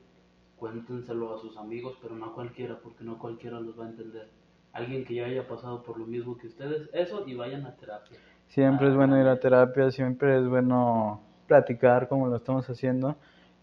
cuéntenselo 0.56 1.34
a 1.34 1.38
sus 1.38 1.56
amigos, 1.56 1.98
pero 2.00 2.14
no 2.14 2.26
a 2.26 2.34
cualquiera, 2.34 2.78
porque 2.78 3.04
no 3.04 3.18
cualquiera 3.18 3.60
los 3.60 3.78
va 3.78 3.86
a 3.86 3.88
entender. 3.88 4.28
Alguien 4.72 5.04
que 5.04 5.14
ya 5.14 5.26
haya 5.26 5.48
pasado 5.48 5.82
por 5.82 5.98
lo 5.98 6.06
mismo 6.06 6.36
que 6.36 6.46
ustedes, 6.46 6.88
eso 6.92 7.24
y 7.26 7.34
vayan 7.34 7.66
a 7.66 7.74
terapia. 7.74 8.18
Siempre 8.46 8.88
es 8.88 8.94
bueno 8.94 9.20
ir 9.20 9.26
a 9.26 9.40
terapia, 9.40 9.90
siempre 9.90 10.38
es 10.38 10.46
bueno 10.46 11.20
platicar 11.48 12.08
como 12.08 12.28
lo 12.28 12.36
estamos 12.36 12.70
haciendo, 12.70 13.16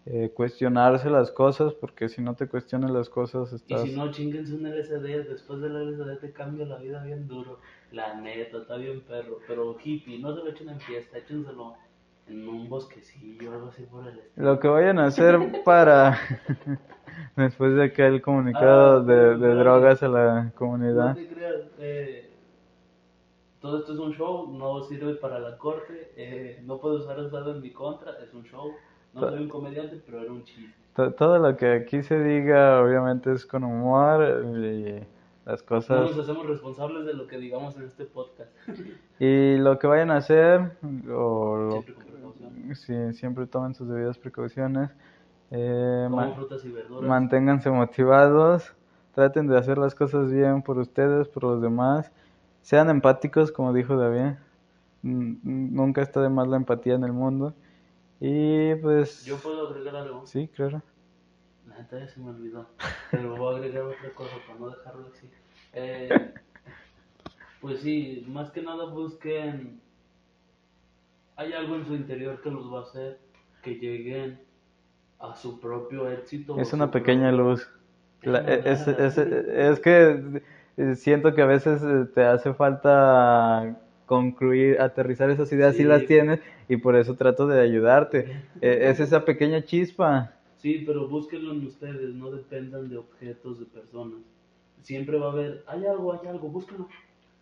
eh, 0.04 0.30
cuestionarse 0.34 1.08
las 1.08 1.30
cosas, 1.30 1.72
porque 1.72 2.08
si 2.08 2.20
no 2.20 2.34
te 2.34 2.46
cuestionas 2.46 2.90
las 2.90 3.08
cosas 3.08 3.52
estás... 3.52 3.84
Y 3.84 3.88
si 3.88 3.96
no, 3.96 4.10
chinguense 4.10 4.54
un 4.54 4.64
LSD, 4.64 5.28
después 5.28 5.60
del 5.60 5.72
LSD 5.72 6.20
te 6.20 6.32
cambia 6.32 6.66
la 6.66 6.76
vida 6.76 7.02
bien 7.02 7.26
duro, 7.26 7.60
la 7.92 8.20
neta, 8.20 8.58
está 8.58 8.76
bien 8.76 9.00
perro, 9.00 9.38
pero 9.48 9.76
hippie, 9.82 10.18
no 10.18 10.36
se 10.36 10.44
lo 10.44 10.50
echen 10.50 10.68
en 10.68 10.80
fiesta, 10.80 11.16
échenselo 11.16 11.74
en 12.28 12.46
un 12.46 12.68
bosquecillo, 12.68 13.52
algo 13.52 13.68
así 13.68 13.84
por 13.84 14.06
el 14.06 14.18
estilo. 14.18 14.46
Lo 14.46 14.60
que 14.60 14.68
vayan 14.68 14.98
a 14.98 15.06
hacer 15.06 15.38
para... 15.64 16.18
después 17.36 17.74
de 17.76 17.92
que 17.92 18.06
el 18.06 18.22
comunicado 18.22 18.98
ah, 18.98 19.00
de, 19.00 19.36
de 19.36 19.54
drogas 19.54 20.02
a 20.02 20.08
la 20.08 20.52
comunidad. 20.54 21.10
No 21.10 21.14
te 21.14 21.28
creas, 21.28 21.60
eh, 21.78 22.25
todo 23.66 23.78
esto 23.78 23.92
es 23.92 23.98
un 23.98 24.12
show, 24.12 24.50
no 24.56 24.82
sirve 24.82 25.14
para 25.14 25.38
la 25.38 25.58
corte, 25.58 26.12
eh, 26.16 26.62
no 26.64 26.78
puedo 26.78 26.96
usar 26.96 27.18
eso 27.18 27.50
en 27.50 27.60
mi 27.60 27.72
contra, 27.72 28.12
es 28.22 28.32
un 28.32 28.44
show. 28.44 28.72
No 29.12 29.30
soy 29.30 29.42
un 29.42 29.48
comediante, 29.48 30.00
pero 30.04 30.20
era 30.20 30.30
un 30.30 30.44
chiste. 30.44 30.74
Todo 31.16 31.38
lo 31.38 31.56
que 31.56 31.72
aquí 31.72 32.02
se 32.02 32.22
diga, 32.22 32.82
obviamente, 32.82 33.32
es 33.32 33.46
con 33.46 33.64
humor 33.64 34.44
y 34.44 35.00
las 35.46 35.62
cosas. 35.62 36.00
No 36.00 36.16
nos 36.16 36.18
hacemos 36.18 36.46
responsables 36.46 37.06
de 37.06 37.14
lo 37.14 37.26
que 37.26 37.38
digamos 37.38 37.76
en 37.76 37.84
este 37.84 38.04
podcast. 38.04 38.50
y 39.18 39.56
lo 39.56 39.78
que 39.78 39.86
vayan 39.86 40.10
a 40.10 40.16
hacer, 40.16 40.76
o 41.10 41.70
siempre 41.70 41.94
precaución. 41.94 42.76
Sí, 42.76 43.18
siempre 43.18 43.46
tomen 43.46 43.74
sus 43.74 43.88
debidas 43.88 44.18
precauciones. 44.18 44.90
Eh, 45.50 46.08
frutas 46.34 46.64
y 46.64 46.70
verduras. 46.70 47.08
Manténganse 47.08 47.70
motivados. 47.70 48.74
Traten 49.14 49.46
de 49.46 49.56
hacer 49.56 49.78
las 49.78 49.94
cosas 49.94 50.30
bien 50.30 50.62
por 50.62 50.78
ustedes, 50.78 51.28
por 51.28 51.44
los 51.44 51.62
demás. 51.62 52.12
Sean 52.66 52.90
empáticos, 52.90 53.52
como 53.52 53.72
dijo 53.72 53.96
David. 53.96 54.38
Nunca 55.00 56.02
está 56.02 56.20
de 56.20 56.28
más 56.28 56.48
la 56.48 56.56
empatía 56.56 56.94
en 56.94 57.04
el 57.04 57.12
mundo. 57.12 57.54
Y 58.18 58.74
pues... 58.74 59.24
¿Yo 59.24 59.36
puedo 59.36 59.68
agregar 59.68 59.94
algo? 59.94 60.26
Sí, 60.26 60.48
claro. 60.48 60.82
La 61.68 61.78
neta 61.78 62.00
ya 62.00 62.08
se 62.08 62.18
me 62.18 62.30
olvidó. 62.30 62.66
Pero 63.12 63.36
voy 63.36 63.54
a 63.54 63.58
agregar 63.58 63.84
otra 63.84 64.10
cosa 64.16 64.32
para 64.48 64.58
no 64.58 64.70
dejarlo 64.70 65.06
así. 65.06 65.30
Eh, 65.74 66.08
pues 67.60 67.82
sí, 67.82 68.26
más 68.28 68.50
que 68.50 68.62
nada 68.62 68.86
busquen... 68.86 69.80
Hay 71.36 71.52
algo 71.52 71.76
en 71.76 71.86
su 71.86 71.94
interior 71.94 72.42
que 72.42 72.50
los 72.50 72.72
va 72.72 72.80
a 72.80 72.82
hacer 72.82 73.20
que 73.62 73.76
lleguen 73.76 74.40
a 75.20 75.36
su 75.36 75.60
propio 75.60 76.10
éxito. 76.10 76.58
Es 76.58 76.72
una 76.72 76.90
pequeña 76.90 77.30
luz. 77.30 77.70
es, 78.22 78.88
es, 78.88 79.18
es, 79.18 79.78
que 79.78 80.42
siento 80.94 81.34
que 81.34 81.42
a 81.42 81.46
veces 81.46 81.82
eh, 81.82 82.06
te 82.14 82.24
hace 82.24 82.52
falta 82.54 83.78
concluir, 84.06 84.80
aterrizar 84.80 85.30
esas 85.30 85.52
ideas 85.52 85.76
si 85.76 85.84
las 85.84 86.06
tienes 86.06 86.40
y 86.68 86.76
por 86.76 86.96
eso 86.96 87.16
trato 87.16 87.46
de 87.46 87.60
ayudarte. 87.60 88.42
E, 88.62 88.88
es 88.88 89.00
esa 89.00 89.24
pequeña 89.24 89.62
chispa. 89.62 90.32
Sí, 90.56 90.82
pero 90.86 91.08
búsquenlo 91.08 91.52
en 91.52 91.66
ustedes, 91.66 92.14
no 92.14 92.30
dependan 92.30 92.88
de 92.88 92.96
objetos, 92.96 93.60
de 93.60 93.66
personas. 93.66 94.20
Siempre 94.80 95.18
va 95.18 95.26
a 95.26 95.32
haber, 95.32 95.64
hay 95.66 95.84
algo, 95.84 96.12
hay 96.12 96.26
algo, 96.28 96.48
búsquenlo. 96.48 96.88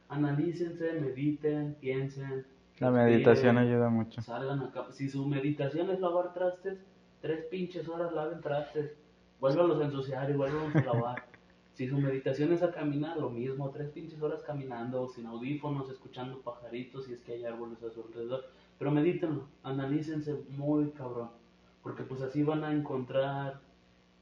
Analícense, 0.08 1.00
mediten, 1.00 1.76
piensen. 1.80 2.44
La 2.78 2.90
meditación 2.90 3.58
ayuda 3.58 3.88
mucho. 3.88 4.20
Salgan 4.22 4.60
acá. 4.60 4.86
Si 4.90 5.08
su 5.08 5.24
meditación 5.26 5.90
es 5.90 6.00
lavar 6.00 6.35
trastes, 6.35 6.78
tres 7.20 7.44
pinches 7.50 7.88
horas 7.88 8.12
laven 8.12 8.40
trastes. 8.40 8.92
Vuélvalos 9.40 9.80
a 9.80 9.85
ensuciar 9.85 10.30
y 10.30 10.35
vuélvalos 10.35 10.74
a 10.74 10.80
lavar. 10.80 11.33
Si 11.75 11.88
su 11.88 11.98
meditación 11.98 12.52
es 12.52 12.62
a 12.62 12.70
caminar, 12.70 13.18
lo 13.18 13.31
mismo, 13.31 13.70
tres 13.70 13.90
pinches 13.90 14.22
horas 14.22 14.42
caminando, 14.44 15.08
sin 15.08 15.27
audífonos, 15.27 15.90
escuchando 15.90 16.40
pajaritos, 16.40 17.06
si 17.06 17.12
es 17.14 17.20
que 17.22 17.33
hay 17.33 17.44
árboles 17.44 17.83
a 17.83 17.90
su 17.90 18.02
alrededor. 18.02 18.44
Pero 18.79 18.92
medítenlo, 18.92 19.48
analícense 19.64 20.37
muy 20.50 20.90
cabrón, 20.90 21.31
porque 21.83 22.04
pues 22.04 22.22
así 22.22 22.44
van 22.44 22.62
a 22.62 22.72
encontrar 22.72 23.60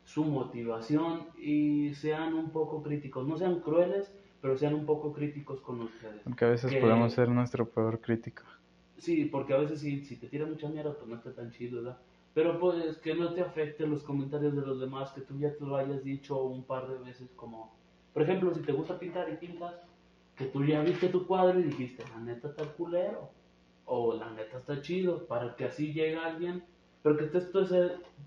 su 0.04 0.24
motivación 0.24 1.26
y 1.38 1.94
sean 1.94 2.32
un 2.34 2.50
poco 2.50 2.82
críticos. 2.82 3.26
No 3.26 3.36
sean 3.36 3.60
crueles, 3.60 4.10
pero 4.40 4.56
sean 4.56 4.74
un 4.74 4.86
poco 4.86 5.12
críticos 5.12 5.60
con 5.60 5.82
ustedes. 5.82 6.22
Porque 6.24 6.46
a 6.46 6.48
veces 6.48 6.74
podemos 6.74 7.12
ser 7.12 7.28
nuestro 7.28 7.68
peor 7.68 8.00
crítico. 8.00 8.44
Sí, 8.96 9.26
porque 9.26 9.52
a 9.52 9.58
veces 9.58 9.80
si, 9.80 10.04
si 10.04 10.16
te 10.16 10.26
tira 10.26 10.46
mucha 10.46 10.68
mierda, 10.68 10.94
pues 10.94 11.06
no 11.06 11.16
está 11.16 11.32
tan 11.34 11.50
chido, 11.50 11.82
¿verdad? 11.82 11.98
Pero 12.34 12.58
pues 12.58 12.96
que 12.98 13.14
no 13.14 13.34
te 13.34 13.42
afecten 13.42 13.90
los 13.90 14.02
comentarios 14.02 14.54
de 14.54 14.62
los 14.62 14.80
demás, 14.80 15.12
que 15.12 15.20
tú 15.20 15.38
ya 15.38 15.52
te 15.54 15.64
lo 15.64 15.76
hayas 15.76 16.02
dicho 16.02 16.42
un 16.42 16.64
par 16.64 16.88
de 16.88 16.98
veces 16.98 17.30
como... 17.36 17.74
Por 18.14 18.22
ejemplo, 18.22 18.54
si 18.54 18.60
te 18.62 18.72
gusta 18.72 18.98
pintar 18.98 19.28
y 19.30 19.36
pintas, 19.36 19.74
que 20.36 20.46
tú 20.46 20.64
ya 20.64 20.80
viste 20.82 21.08
tu 21.08 21.26
cuadro 21.26 21.60
y 21.60 21.64
dijiste, 21.64 22.04
la 22.14 22.20
neta 22.20 22.48
está 22.48 22.64
culero, 22.72 23.30
o 23.84 24.14
la 24.14 24.30
neta 24.30 24.58
está 24.58 24.80
chido, 24.80 25.26
para 25.26 25.56
que 25.56 25.64
así 25.66 25.92
llegue 25.92 26.16
alguien, 26.16 26.64
pero 27.02 27.16
que, 27.18 27.24
estés, 27.24 27.50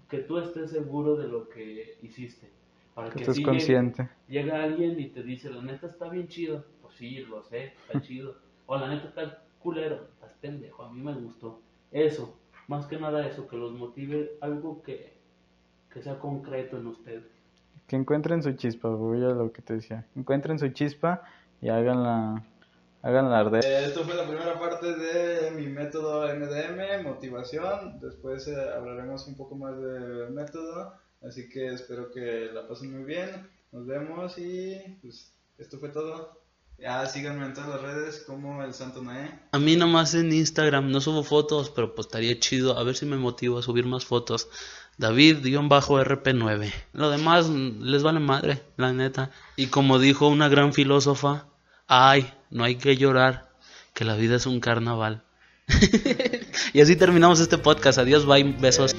que 0.10 0.20
tú 0.20 0.38
estés 0.38 0.70
seguro 0.72 1.16
de 1.16 1.28
lo 1.28 1.50
que 1.50 1.98
hiciste. 2.02 2.52
Para 2.94 3.10
Que 3.10 3.16
que 3.16 3.22
estés 3.24 3.38
llegue- 3.38 3.46
consciente. 3.50 4.10
llega 4.28 4.64
alguien 4.64 5.00
y 5.00 5.08
te 5.08 5.24
dice, 5.24 5.50
la 5.50 5.62
neta 5.62 5.88
está 5.88 6.10
bien 6.10 6.28
chido. 6.28 6.64
Pues 6.82 6.94
sí, 6.96 7.20
lo 7.22 7.42
sé, 7.44 7.74
está 7.88 8.00
chido. 8.02 8.36
O 8.68 8.78
la 8.78 8.88
neta 8.88 9.08
está 9.08 9.44
culero, 9.60 10.08
estás 10.14 10.34
pendejo, 10.42 10.84
a 10.84 10.92
mí 10.94 11.02
me 11.02 11.14
gustó. 11.14 11.60
Eso, 11.92 12.38
más 12.68 12.88
que 12.88 12.98
nada 12.98 13.28
eso, 13.28 13.48
que 13.48 13.58
los 13.58 13.74
motive 13.74 14.38
algo 14.42 14.82
que, 14.82 15.14
que 15.92 16.02
sea 16.02 16.20
concreto 16.20 16.78
en 16.78 16.88
ustedes. 16.88 17.24
Que 17.88 17.96
encuentren 17.96 18.42
su 18.42 18.54
chispa, 18.54 18.90
voy 18.90 19.24
a 19.24 19.30
lo 19.30 19.52
que 19.52 19.62
te 19.62 19.76
decía. 19.76 20.06
Encuentren 20.16 20.58
su 20.58 20.70
chispa 20.70 21.22
y 21.62 21.70
háganla, 21.70 22.44
háganla 23.02 23.40
arder. 23.40 23.64
Esto 23.66 24.04
fue 24.04 24.16
la 24.16 24.28
primera 24.28 24.60
parte 24.60 24.96
de 24.96 25.52
mi 25.52 25.68
método 25.68 26.28
MDM, 26.36 27.04
motivación. 27.04 28.00
Después 28.00 28.48
eh, 28.48 28.56
hablaremos 28.76 29.28
un 29.28 29.36
poco 29.36 29.56
más 29.56 29.80
del 29.80 30.32
método. 30.32 30.94
Así 31.22 31.48
que 31.50 31.68
espero 31.68 32.12
que 32.12 32.50
la 32.52 32.68
pasen 32.68 32.94
muy 32.94 33.04
bien. 33.04 33.50
Nos 33.72 33.86
vemos 33.86 34.38
y 34.38 34.98
pues 35.02 35.36
esto 35.58 35.78
fue 35.78 35.90
todo. 35.90 36.45
Ya 36.78 37.06
síganme 37.06 37.46
en 37.46 37.54
todas 37.54 37.70
las 37.70 37.82
redes 37.82 38.24
como 38.28 38.62
el 38.64 38.74
Santo 38.74 39.02
Noé. 39.02 39.32
A 39.52 39.60
mí 39.60 39.76
nomás 39.76 40.14
en 40.14 40.32
Instagram 40.32 40.92
no 40.92 41.02
subo 41.02 41.24
fotos, 41.24 41.70
pero 41.70 41.96
pues 41.96 42.08
estaría 42.08 42.40
chido. 42.40 42.78
A 42.78 42.84
ver 42.84 42.96
si 42.96 43.06
me 43.06 43.18
motivo 43.18 43.58
a 43.58 43.64
subir 43.64 43.86
más 43.86 44.06
fotos. 44.06 44.50
David-RP9. 44.98 46.74
Lo 46.94 47.10
demás 47.10 47.50
les 47.50 48.04
vale 48.04 48.20
madre, 48.20 48.62
la 48.78 48.94
neta. 48.94 49.32
Y 49.56 49.68
como 49.68 50.00
dijo 50.00 50.28
una 50.28 50.48
gran 50.48 50.74
filósofa, 50.74 51.48
ay, 51.88 52.32
no 52.50 52.64
hay 52.64 52.76
que 52.76 52.98
llorar, 52.98 53.50
que 53.94 54.06
la 54.06 54.16
vida 54.16 54.36
es 54.36 54.46
un 54.46 54.60
carnaval. 54.60 55.24
y 56.74 56.82
así 56.82 56.96
terminamos 56.96 57.40
este 57.40 57.58
podcast. 57.58 57.98
Adiós, 57.98 58.26
bye, 58.26 58.44
besos. 58.44 58.96